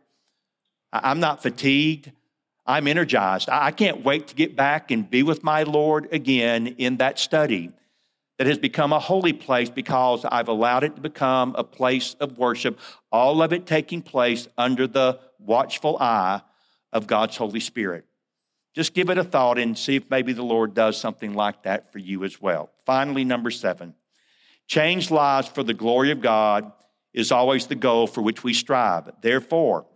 I'm 0.92 1.20
not 1.20 1.42
fatigued, 1.42 2.12
I'm 2.66 2.88
energized. 2.88 3.50
I 3.50 3.72
can't 3.72 4.04
wait 4.04 4.28
to 4.28 4.36
get 4.36 4.56
back 4.56 4.92
and 4.92 5.10
be 5.10 5.24
with 5.24 5.44
my 5.44 5.64
Lord 5.64 6.10
again 6.12 6.68
in 6.68 6.98
that 6.98 7.18
study 7.18 7.72
that 8.38 8.48
has 8.48 8.58
become 8.58 8.94
a 8.94 9.00
holy 9.00 9.34
place 9.34 9.70
because 9.70 10.26
I've 10.26 10.48
allowed 10.48 10.84
it 10.84 10.96
to 10.96 11.02
become 11.02 11.56
a 11.58 11.64
place 11.64 12.16
of 12.20 12.38
worship, 12.38 12.80
all 13.12 13.42
of 13.42 13.54
it 13.54 13.66
taking 13.66 14.02
place 14.02 14.48
under 14.58 14.86
the 14.86 15.20
watchful 15.40 15.98
eye 16.00 16.42
of 16.94 17.08
God's 17.08 17.38
Holy 17.38 17.60
Spirit. 17.60 18.06
Just 18.76 18.94
give 18.94 19.10
it 19.10 19.18
a 19.18 19.24
thought 19.24 19.58
and 19.58 19.78
see 19.78 19.96
if 19.96 20.10
maybe 20.10 20.34
the 20.34 20.44
Lord 20.44 20.76
does 20.76 20.98
something 20.98 21.34
like 21.34 21.64
that 21.64 21.92
for 21.92 21.98
you 21.98 22.24
as 22.24 22.40
well. 22.40 22.70
Finally, 22.86 23.24
number 23.24 23.50
seven, 23.50 23.96
change 24.68 25.10
lives 25.10 25.48
for 25.48 25.64
the 25.64 25.74
glory 25.74 26.12
of 26.12 26.22
God 26.22 26.72
is 27.14 27.32
always 27.32 27.66
the 27.66 27.76
goal 27.76 28.06
for 28.06 28.22
which 28.22 28.44
we 28.44 28.54
strive. 28.54 29.10
Therefore, 29.22 29.88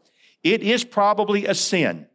it 0.43 0.63
is 0.63 0.83
probably 0.83 1.45
a 1.45 1.55
sin 1.55 2.07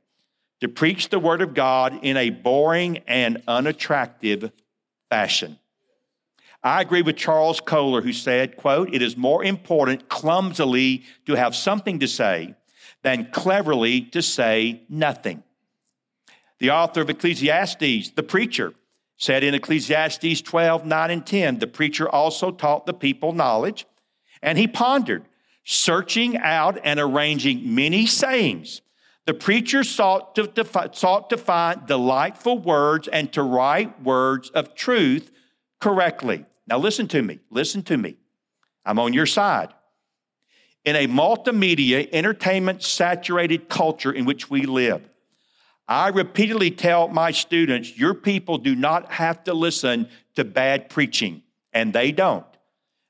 to 0.60 0.68
preach 0.68 1.08
the 1.08 1.18
Word 1.18 1.42
of 1.42 1.54
God 1.54 1.98
in 2.02 2.16
a 2.16 2.30
boring 2.30 2.98
and 3.06 3.42
unattractive 3.46 4.50
fashion. 5.10 5.58
I 6.62 6.80
agree 6.80 7.02
with 7.02 7.16
Charles 7.16 7.60
Koller, 7.60 8.00
who 8.00 8.12
said, 8.12 8.56
quote, 8.56 8.92
it 8.92 9.02
is 9.02 9.16
more 9.16 9.44
important 9.44 10.08
clumsily 10.08 11.04
to 11.26 11.34
have 11.34 11.54
something 11.54 12.00
to 12.00 12.08
say 12.08 12.54
than 13.02 13.30
cleverly 13.30 14.00
to 14.00 14.22
say 14.22 14.82
nothing. 14.88 15.44
The 16.58 16.70
author 16.70 17.02
of 17.02 17.10
Ecclesiastes, 17.10 18.10
the 18.10 18.22
preacher, 18.22 18.72
said 19.16 19.44
in 19.44 19.54
Ecclesiastes 19.54 20.40
12, 20.42 20.84
9, 20.84 21.10
and 21.10 21.24
10, 21.24 21.58
the 21.58 21.66
preacher 21.66 22.08
also 22.08 22.50
taught 22.50 22.86
the 22.86 22.94
people 22.94 23.32
knowledge, 23.32 23.86
and 24.42 24.58
he 24.58 24.66
pondered, 24.66 25.25
searching 25.68 26.38
out 26.38 26.78
and 26.84 27.00
arranging 27.00 27.74
many 27.74 28.06
sayings. 28.06 28.82
The 29.26 29.34
preacher 29.34 29.82
sought 29.82 30.36
to, 30.36 30.46
defi- 30.46 30.90
sought 30.92 31.28
to 31.30 31.36
find 31.36 31.84
delightful 31.86 32.60
words 32.60 33.08
and 33.08 33.32
to 33.32 33.42
write 33.42 34.00
words 34.00 34.48
of 34.50 34.76
truth 34.76 35.32
correctly. 35.80 36.46
Now, 36.68 36.78
listen 36.78 37.08
to 37.08 37.20
me. 37.20 37.40
Listen 37.50 37.82
to 37.82 37.96
me. 37.96 38.16
I'm 38.84 39.00
on 39.00 39.12
your 39.12 39.26
side. 39.26 39.74
In 40.84 40.94
a 40.94 41.08
multimedia, 41.08 42.08
entertainment 42.12 42.84
saturated 42.84 43.68
culture 43.68 44.12
in 44.12 44.24
which 44.24 44.48
we 44.48 44.62
live, 44.62 45.08
I 45.88 46.08
repeatedly 46.08 46.70
tell 46.70 47.08
my 47.08 47.32
students, 47.32 47.98
your 47.98 48.14
people 48.14 48.58
do 48.58 48.76
not 48.76 49.10
have 49.10 49.42
to 49.44 49.54
listen 49.54 50.08
to 50.36 50.44
bad 50.44 50.88
preaching, 50.90 51.42
and 51.72 51.92
they 51.92 52.12
don't. 52.12 52.46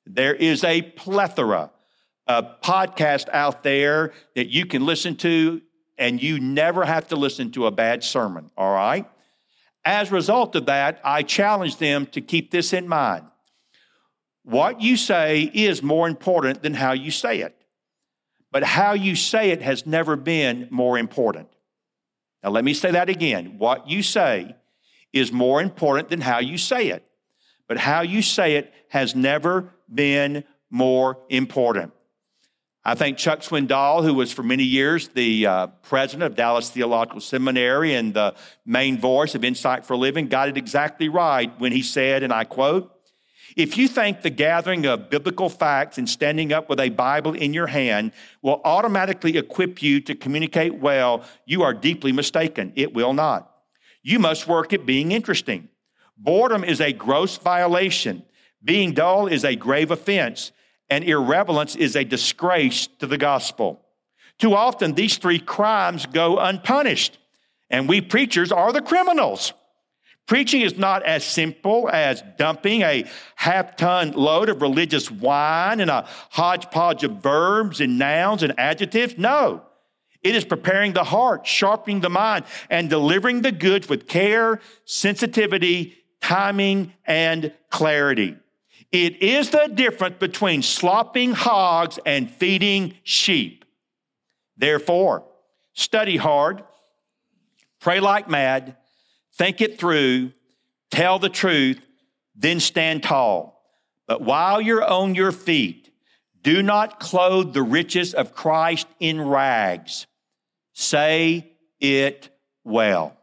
There 0.06 0.34
is 0.34 0.64
a 0.64 0.80
plethora 0.80 1.70
of 2.26 2.60
podcast 2.60 3.28
out 3.32 3.62
there 3.62 4.12
that 4.34 4.48
you 4.48 4.66
can 4.66 4.84
listen 4.84 5.16
to, 5.16 5.62
and 5.98 6.22
you 6.22 6.40
never 6.40 6.84
have 6.84 7.08
to 7.08 7.16
listen 7.16 7.50
to 7.52 7.66
a 7.66 7.70
bad 7.70 8.04
sermon, 8.04 8.50
all 8.56 8.74
right? 8.74 9.08
As 9.84 10.10
a 10.10 10.14
result 10.14 10.56
of 10.56 10.66
that, 10.66 11.00
I 11.04 11.22
challenge 11.22 11.76
them 11.78 12.06
to 12.06 12.20
keep 12.20 12.50
this 12.50 12.72
in 12.72 12.88
mind. 12.88 13.24
What 14.42 14.80
you 14.80 14.96
say 14.96 15.42
is 15.42 15.82
more 15.82 16.08
important 16.08 16.62
than 16.62 16.74
how 16.74 16.92
you 16.92 17.10
say 17.10 17.40
it, 17.40 17.56
but 18.52 18.62
how 18.62 18.92
you 18.92 19.16
say 19.16 19.50
it 19.50 19.62
has 19.62 19.86
never 19.86 20.16
been 20.16 20.68
more 20.70 20.98
important. 20.98 21.48
Now, 22.42 22.50
let 22.50 22.64
me 22.64 22.74
say 22.74 22.90
that 22.92 23.08
again. 23.08 23.58
What 23.58 23.88
you 23.88 24.02
say 24.02 24.54
is 25.12 25.32
more 25.32 25.62
important 25.62 26.10
than 26.10 26.20
how 26.20 26.38
you 26.38 26.58
say 26.58 26.88
it, 26.88 27.04
but 27.66 27.78
how 27.78 28.02
you 28.02 28.22
say 28.22 28.56
it 28.56 28.72
has 28.88 29.14
never 29.14 29.72
been 29.92 30.44
more 30.70 31.18
important. 31.28 31.92
I 32.88 32.94
think 32.94 33.18
Chuck 33.18 33.40
Swindoll, 33.40 34.04
who 34.04 34.14
was 34.14 34.30
for 34.30 34.44
many 34.44 34.62
years 34.62 35.08
the 35.08 35.44
uh, 35.44 35.66
president 35.82 36.22
of 36.22 36.36
Dallas 36.36 36.70
Theological 36.70 37.20
Seminary 37.20 37.94
and 37.94 38.14
the 38.14 38.36
main 38.64 38.96
voice 38.96 39.34
of 39.34 39.42
Insight 39.42 39.84
for 39.84 39.96
Living, 39.96 40.28
got 40.28 40.48
it 40.48 40.56
exactly 40.56 41.08
right 41.08 41.50
when 41.58 41.72
he 41.72 41.82
said, 41.82 42.22
and 42.22 42.32
I 42.32 42.44
quote, 42.44 42.92
if 43.56 43.76
you 43.76 43.88
think 43.88 44.22
the 44.22 44.30
gathering 44.30 44.86
of 44.86 45.10
biblical 45.10 45.48
facts 45.48 45.98
and 45.98 46.08
standing 46.08 46.52
up 46.52 46.68
with 46.68 46.78
a 46.78 46.90
Bible 46.90 47.32
in 47.32 47.52
your 47.52 47.66
hand 47.66 48.12
will 48.40 48.60
automatically 48.64 49.36
equip 49.36 49.82
you 49.82 50.00
to 50.02 50.14
communicate 50.14 50.76
well, 50.76 51.24
you 51.44 51.64
are 51.64 51.74
deeply 51.74 52.12
mistaken. 52.12 52.72
It 52.76 52.94
will 52.94 53.14
not. 53.14 53.50
You 54.04 54.20
must 54.20 54.46
work 54.46 54.72
at 54.72 54.86
being 54.86 55.10
interesting. 55.10 55.70
Boredom 56.16 56.62
is 56.62 56.80
a 56.80 56.92
gross 56.92 57.36
violation. 57.36 58.22
Being 58.62 58.92
dull 58.92 59.26
is 59.26 59.44
a 59.44 59.56
grave 59.56 59.90
offense, 59.90 60.52
and 60.88 61.04
irrelevance 61.04 61.76
is 61.76 61.96
a 61.96 62.04
disgrace 62.04 62.86
to 62.98 63.06
the 63.06 63.18
gospel. 63.18 63.80
Too 64.38 64.54
often, 64.54 64.94
these 64.94 65.16
three 65.16 65.38
crimes 65.38 66.06
go 66.06 66.38
unpunished, 66.38 67.18
and 67.70 67.88
we 67.88 68.00
preachers 68.00 68.52
are 68.52 68.72
the 68.72 68.82
criminals. 68.82 69.52
Preaching 70.26 70.62
is 70.62 70.76
not 70.76 71.04
as 71.04 71.24
simple 71.24 71.88
as 71.88 72.22
dumping 72.36 72.82
a 72.82 73.04
half 73.36 73.76
ton 73.76 74.10
load 74.12 74.48
of 74.48 74.60
religious 74.60 75.08
wine 75.08 75.80
and 75.80 75.90
a 75.90 76.06
hodgepodge 76.30 77.04
of 77.04 77.22
verbs 77.22 77.80
and 77.80 77.96
nouns 77.98 78.42
and 78.42 78.52
adjectives. 78.58 79.16
No. 79.16 79.62
It 80.22 80.34
is 80.34 80.44
preparing 80.44 80.92
the 80.92 81.04
heart, 81.04 81.46
sharpening 81.46 82.00
the 82.00 82.10
mind, 82.10 82.44
and 82.68 82.90
delivering 82.90 83.42
the 83.42 83.52
goods 83.52 83.88
with 83.88 84.08
care, 84.08 84.60
sensitivity, 84.84 85.96
timing, 86.20 86.92
and 87.04 87.52
clarity. 87.70 88.36
It 89.04 89.22
is 89.22 89.50
the 89.50 89.66
difference 89.66 90.16
between 90.18 90.62
slopping 90.62 91.32
hogs 91.32 91.98
and 92.06 92.30
feeding 92.30 92.94
sheep. 93.02 93.66
Therefore, 94.56 95.24
study 95.74 96.16
hard, 96.16 96.64
pray 97.78 98.00
like 98.00 98.26
mad, 98.30 98.78
think 99.34 99.60
it 99.60 99.78
through, 99.78 100.32
tell 100.90 101.18
the 101.18 101.28
truth, 101.28 101.78
then 102.34 102.58
stand 102.58 103.02
tall. 103.02 103.62
But 104.06 104.22
while 104.22 104.62
you're 104.62 104.82
on 104.82 105.14
your 105.14 105.32
feet, 105.32 105.90
do 106.40 106.62
not 106.62 106.98
clothe 106.98 107.52
the 107.52 107.62
riches 107.62 108.14
of 108.14 108.34
Christ 108.34 108.86
in 108.98 109.20
rags. 109.20 110.06
Say 110.72 111.52
it 111.80 112.30
well. 112.64 113.14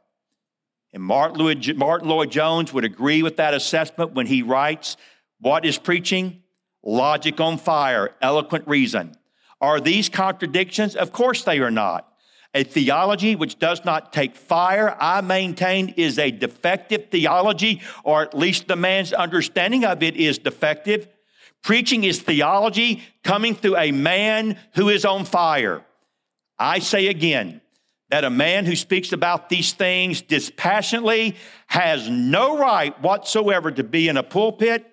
And 0.94 1.02
Martyn 1.02 1.40
Lloyd, 1.40 1.66
Lloyd-Jones 2.06 2.74
would 2.74 2.86
agree 2.86 3.24
with 3.24 3.38
that 3.38 3.56
assessment 3.56 4.14
when 4.14 4.28
he 4.28 4.44
writes, 4.44 4.98
What 5.44 5.66
is 5.66 5.78
preaching? 5.78 6.42
Logic 6.86 7.38
on 7.42 7.58
fire, 7.58 8.16
eloquent 8.22 8.66
reason. 8.66 9.14
Are 9.60 9.82
these 9.82 10.08
contradictions? 10.08 10.96
Of 10.96 11.12
course 11.12 11.44
they 11.44 11.60
are 11.60 11.70
not. 11.70 12.08
A 12.54 12.64
theology 12.64 13.36
which 13.36 13.60
does 13.60 13.84
not 13.84 14.14
take 14.14 14.38
fire, 14.38 14.96
I 14.98 15.20
maintain, 15.20 15.90
is 15.98 16.18
a 16.18 16.32
defective 16.32 17.10
theology, 17.10 17.82
or 18.06 18.22
at 18.22 18.34
least 18.34 18.70
the 18.70 18.78
man's 18.78 19.12
understanding 19.12 19.84
of 19.84 20.02
it 20.02 20.16
is 20.16 20.38
defective. 20.38 21.10
Preaching 21.62 22.06
is 22.06 22.22
theology 22.22 23.04
coming 23.26 23.54
through 23.54 23.76
a 23.76 23.92
man 23.92 24.58
who 24.76 24.88
is 24.88 25.04
on 25.04 25.26
fire. 25.26 25.84
I 26.58 26.80
say 26.80 27.08
again 27.08 27.60
that 28.12 28.24
a 28.24 28.30
man 28.30 28.66
who 28.66 28.78
speaks 28.78 29.12
about 29.12 29.50
these 29.50 29.74
things 29.74 30.22
dispassionately 30.22 31.36
has 31.68 32.10
no 32.10 32.58
right 32.58 32.98
whatsoever 33.02 33.72
to 33.72 33.84
be 33.84 34.08
in 34.08 34.16
a 34.16 34.24
pulpit 34.24 34.90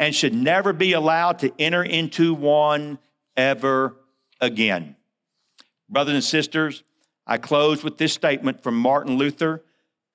and 0.00 0.14
should 0.14 0.34
never 0.34 0.72
be 0.72 0.94
allowed 0.94 1.38
to 1.40 1.52
enter 1.58 1.84
into 1.84 2.32
one 2.32 2.98
ever 3.36 3.96
again. 4.40 4.96
Brothers 5.90 6.14
and 6.14 6.24
sisters, 6.24 6.82
I 7.26 7.36
close 7.36 7.84
with 7.84 7.98
this 7.98 8.14
statement 8.14 8.62
from 8.62 8.76
Martin 8.76 9.18
Luther, 9.18 9.62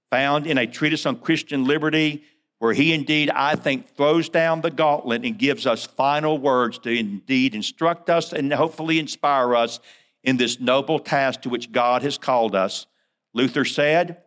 found 0.10 0.48
in 0.48 0.58
a 0.58 0.66
treatise 0.66 1.06
on 1.06 1.20
Christian 1.20 1.66
liberty, 1.66 2.24
where 2.58 2.74
he 2.74 2.94
indeed, 2.94 3.30
I 3.30 3.56
think, 3.56 3.96
throws 3.96 4.28
down 4.28 4.62
the 4.62 4.72
gauntlet 4.72 5.24
and 5.24 5.38
gives 5.38 5.68
us 5.68 5.86
final 5.86 6.40
words 6.40 6.80
to 6.80 6.90
indeed 6.90 7.54
instruct 7.54 8.10
us 8.10 8.34
and 8.34 8.52
hopefully 8.52 8.98
inspire 8.98 9.56
us 9.56 9.80
in 10.24 10.38
this 10.38 10.60
noble 10.60 10.98
task 10.98 11.44
to 11.44 11.50
which 11.50 11.72
God 11.72 12.02
has 12.02 12.18
called 12.18 12.56
us. 12.56 12.88
Luther 13.36 13.66
said, 13.66 14.24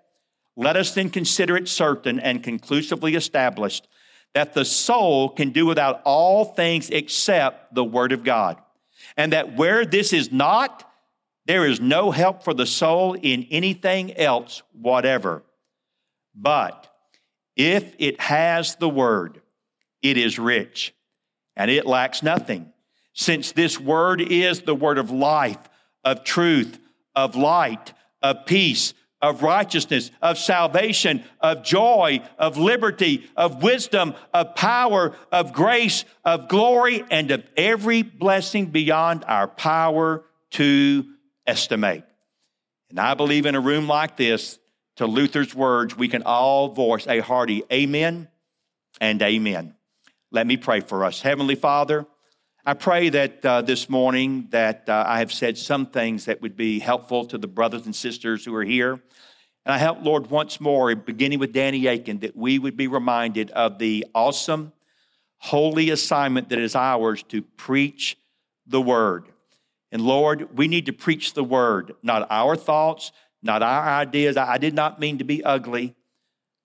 Let 0.56 0.76
us 0.76 0.94
then 0.94 1.10
consider 1.10 1.56
it 1.56 1.68
certain 1.68 2.20
and 2.20 2.44
conclusively 2.44 3.16
established 3.16 3.88
that 4.34 4.54
the 4.54 4.64
soul 4.64 5.28
can 5.28 5.50
do 5.50 5.66
without 5.66 6.02
all 6.04 6.44
things 6.44 6.90
except 6.90 7.74
the 7.74 7.84
Word 7.84 8.12
of 8.12 8.24
God, 8.24 8.60
and 9.16 9.32
that 9.32 9.56
where 9.56 9.84
this 9.84 10.12
is 10.12 10.30
not, 10.30 10.84
there 11.46 11.66
is 11.66 11.80
no 11.80 12.10
help 12.10 12.42
for 12.42 12.54
the 12.54 12.66
soul 12.66 13.14
in 13.14 13.46
anything 13.50 14.16
else, 14.16 14.62
whatever. 14.72 15.42
But 16.34 16.88
if 17.56 17.94
it 17.98 18.20
has 18.20 18.76
the 18.76 18.88
word, 18.88 19.42
it 20.00 20.16
is 20.16 20.38
rich 20.38 20.94
and 21.56 21.70
it 21.70 21.86
lacks 21.86 22.22
nothing. 22.22 22.72
Since 23.12 23.52
this 23.52 23.80
word 23.80 24.20
is 24.20 24.62
the 24.62 24.76
word 24.76 24.98
of 24.98 25.10
life, 25.10 25.58
of 26.04 26.22
truth, 26.22 26.78
of 27.16 27.34
light, 27.34 27.92
of 28.22 28.46
peace, 28.46 28.94
of 29.20 29.42
righteousness, 29.42 30.10
of 30.22 30.38
salvation, 30.38 31.24
of 31.40 31.64
joy, 31.64 32.22
of 32.38 32.56
liberty, 32.56 33.28
of 33.36 33.62
wisdom, 33.62 34.14
of 34.32 34.54
power, 34.54 35.16
of 35.32 35.52
grace, 35.52 36.04
of 36.24 36.48
glory, 36.48 37.04
and 37.10 37.30
of 37.30 37.44
every 37.56 38.02
blessing 38.02 38.66
beyond 38.66 39.24
our 39.26 39.48
power 39.48 40.24
to 40.50 41.04
estimate. 41.46 42.04
And 42.90 43.00
I 43.00 43.14
believe 43.14 43.46
in 43.46 43.54
a 43.54 43.60
room 43.60 43.88
like 43.88 44.16
this, 44.16 44.58
to 44.96 45.06
Luther's 45.06 45.54
words, 45.54 45.96
we 45.96 46.08
can 46.08 46.22
all 46.24 46.68
voice 46.68 47.06
a 47.06 47.20
hearty 47.20 47.62
amen 47.72 48.28
and 49.00 49.22
amen. 49.22 49.74
Let 50.30 50.46
me 50.46 50.56
pray 50.56 50.80
for 50.80 51.04
us. 51.04 51.22
Heavenly 51.22 51.54
Father, 51.54 52.06
I 52.68 52.74
pray 52.74 53.08
that 53.08 53.46
uh, 53.46 53.62
this 53.62 53.88
morning 53.88 54.48
that 54.50 54.90
uh, 54.90 55.04
I 55.06 55.20
have 55.20 55.32
said 55.32 55.56
some 55.56 55.86
things 55.86 56.26
that 56.26 56.42
would 56.42 56.54
be 56.54 56.80
helpful 56.80 57.24
to 57.24 57.38
the 57.38 57.46
brothers 57.46 57.86
and 57.86 57.96
sisters 57.96 58.44
who 58.44 58.54
are 58.54 58.62
here. 58.62 58.92
And 58.92 59.74
I 59.74 59.78
help, 59.78 60.04
Lord, 60.04 60.26
once 60.26 60.60
more, 60.60 60.94
beginning 60.94 61.38
with 61.38 61.54
Danny 61.54 61.86
Akin, 61.86 62.18
that 62.18 62.36
we 62.36 62.58
would 62.58 62.76
be 62.76 62.86
reminded 62.86 63.50
of 63.52 63.78
the 63.78 64.04
awesome, 64.14 64.74
holy 65.38 65.88
assignment 65.88 66.50
that 66.50 66.58
is 66.58 66.76
ours 66.76 67.22
to 67.30 67.40
preach 67.40 68.18
the 68.66 68.82
word. 68.82 69.28
And 69.90 70.02
Lord, 70.02 70.54
we 70.54 70.68
need 70.68 70.84
to 70.84 70.92
preach 70.92 71.32
the 71.32 71.44
word, 71.44 71.94
not 72.02 72.26
our 72.28 72.54
thoughts, 72.54 73.12
not 73.42 73.62
our 73.62 73.88
ideas. 73.88 74.36
I 74.36 74.58
did 74.58 74.74
not 74.74 75.00
mean 75.00 75.16
to 75.16 75.24
be 75.24 75.42
ugly, 75.42 75.94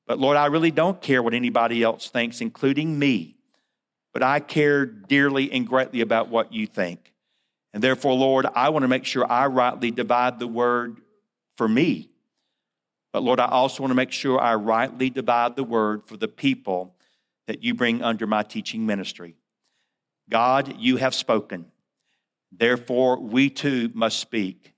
but 0.06 0.20
Lord, 0.20 0.36
I 0.36 0.48
really 0.48 0.72
don't 0.72 1.02
care 1.02 1.24
what 1.24 1.34
anybody 1.34 1.82
else 1.82 2.10
thinks, 2.10 2.42
including 2.42 3.00
me. 3.00 3.33
But 4.14 4.24
I 4.24 4.40
care 4.40 4.86
dearly 4.86 5.52
and 5.52 5.68
greatly 5.68 6.02
about 6.02 6.30
what 6.30 6.54
you 6.54 6.68
think. 6.68 7.12
And 7.74 7.84
therefore, 7.84 8.14
Lord, 8.14 8.46
I 8.54 8.70
want 8.70 8.84
to 8.84 8.88
make 8.88 9.06
sure 9.06 9.30
I 9.30 9.48
rightly 9.48 9.90
divide 9.90 10.40
the 10.40 10.48
word 10.48 11.02
for 11.58 11.68
me. 11.68 12.10
But 13.12 13.24
Lord, 13.24 13.40
I 13.40 13.48
also 13.48 13.82
want 13.82 13.92
to 13.92 13.96
make 13.96 14.12
sure 14.12 14.40
I 14.40 14.56
rightly 14.56 15.10
divide 15.10 15.56
the 15.56 15.64
word 15.64 16.06
for 16.06 16.18
the 16.18 16.28
people 16.28 16.96
that 17.48 17.64
you 17.64 17.74
bring 17.74 18.02
under 18.04 18.28
my 18.28 18.44
teaching 18.44 18.86
ministry. 18.86 19.36
God, 20.30 20.76
you 20.80 20.98
have 20.98 21.14
spoken. 21.16 21.66
Therefore, 22.52 23.20
we 23.20 23.50
too 23.50 23.92
must 23.94 24.20
speak. 24.20 24.74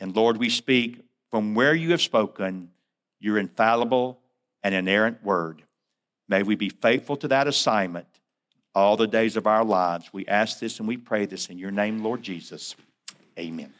And 0.00 0.14
Lord, 0.14 0.36
we 0.36 0.48
speak 0.48 1.00
from 1.30 1.54
where 1.54 1.74
you 1.74 1.90
have 1.90 2.00
spoken, 2.00 2.70
your 3.20 3.38
infallible 3.38 4.20
and 4.62 4.74
inerrant 4.74 5.22
word. 5.22 5.62
May 6.28 6.42
we 6.42 6.54
be 6.54 6.68
faithful 6.68 7.16
to 7.18 7.28
that 7.28 7.48
assignment 7.48 8.06
all 8.74 8.96
the 8.96 9.06
days 9.06 9.36
of 9.36 9.46
our 9.46 9.64
lives. 9.64 10.12
We 10.12 10.26
ask 10.26 10.58
this 10.58 10.78
and 10.78 10.88
we 10.88 10.96
pray 10.96 11.26
this 11.26 11.48
in 11.48 11.58
your 11.58 11.70
name, 11.70 12.02
Lord 12.02 12.22
Jesus. 12.22 12.74
Amen. 13.38 13.72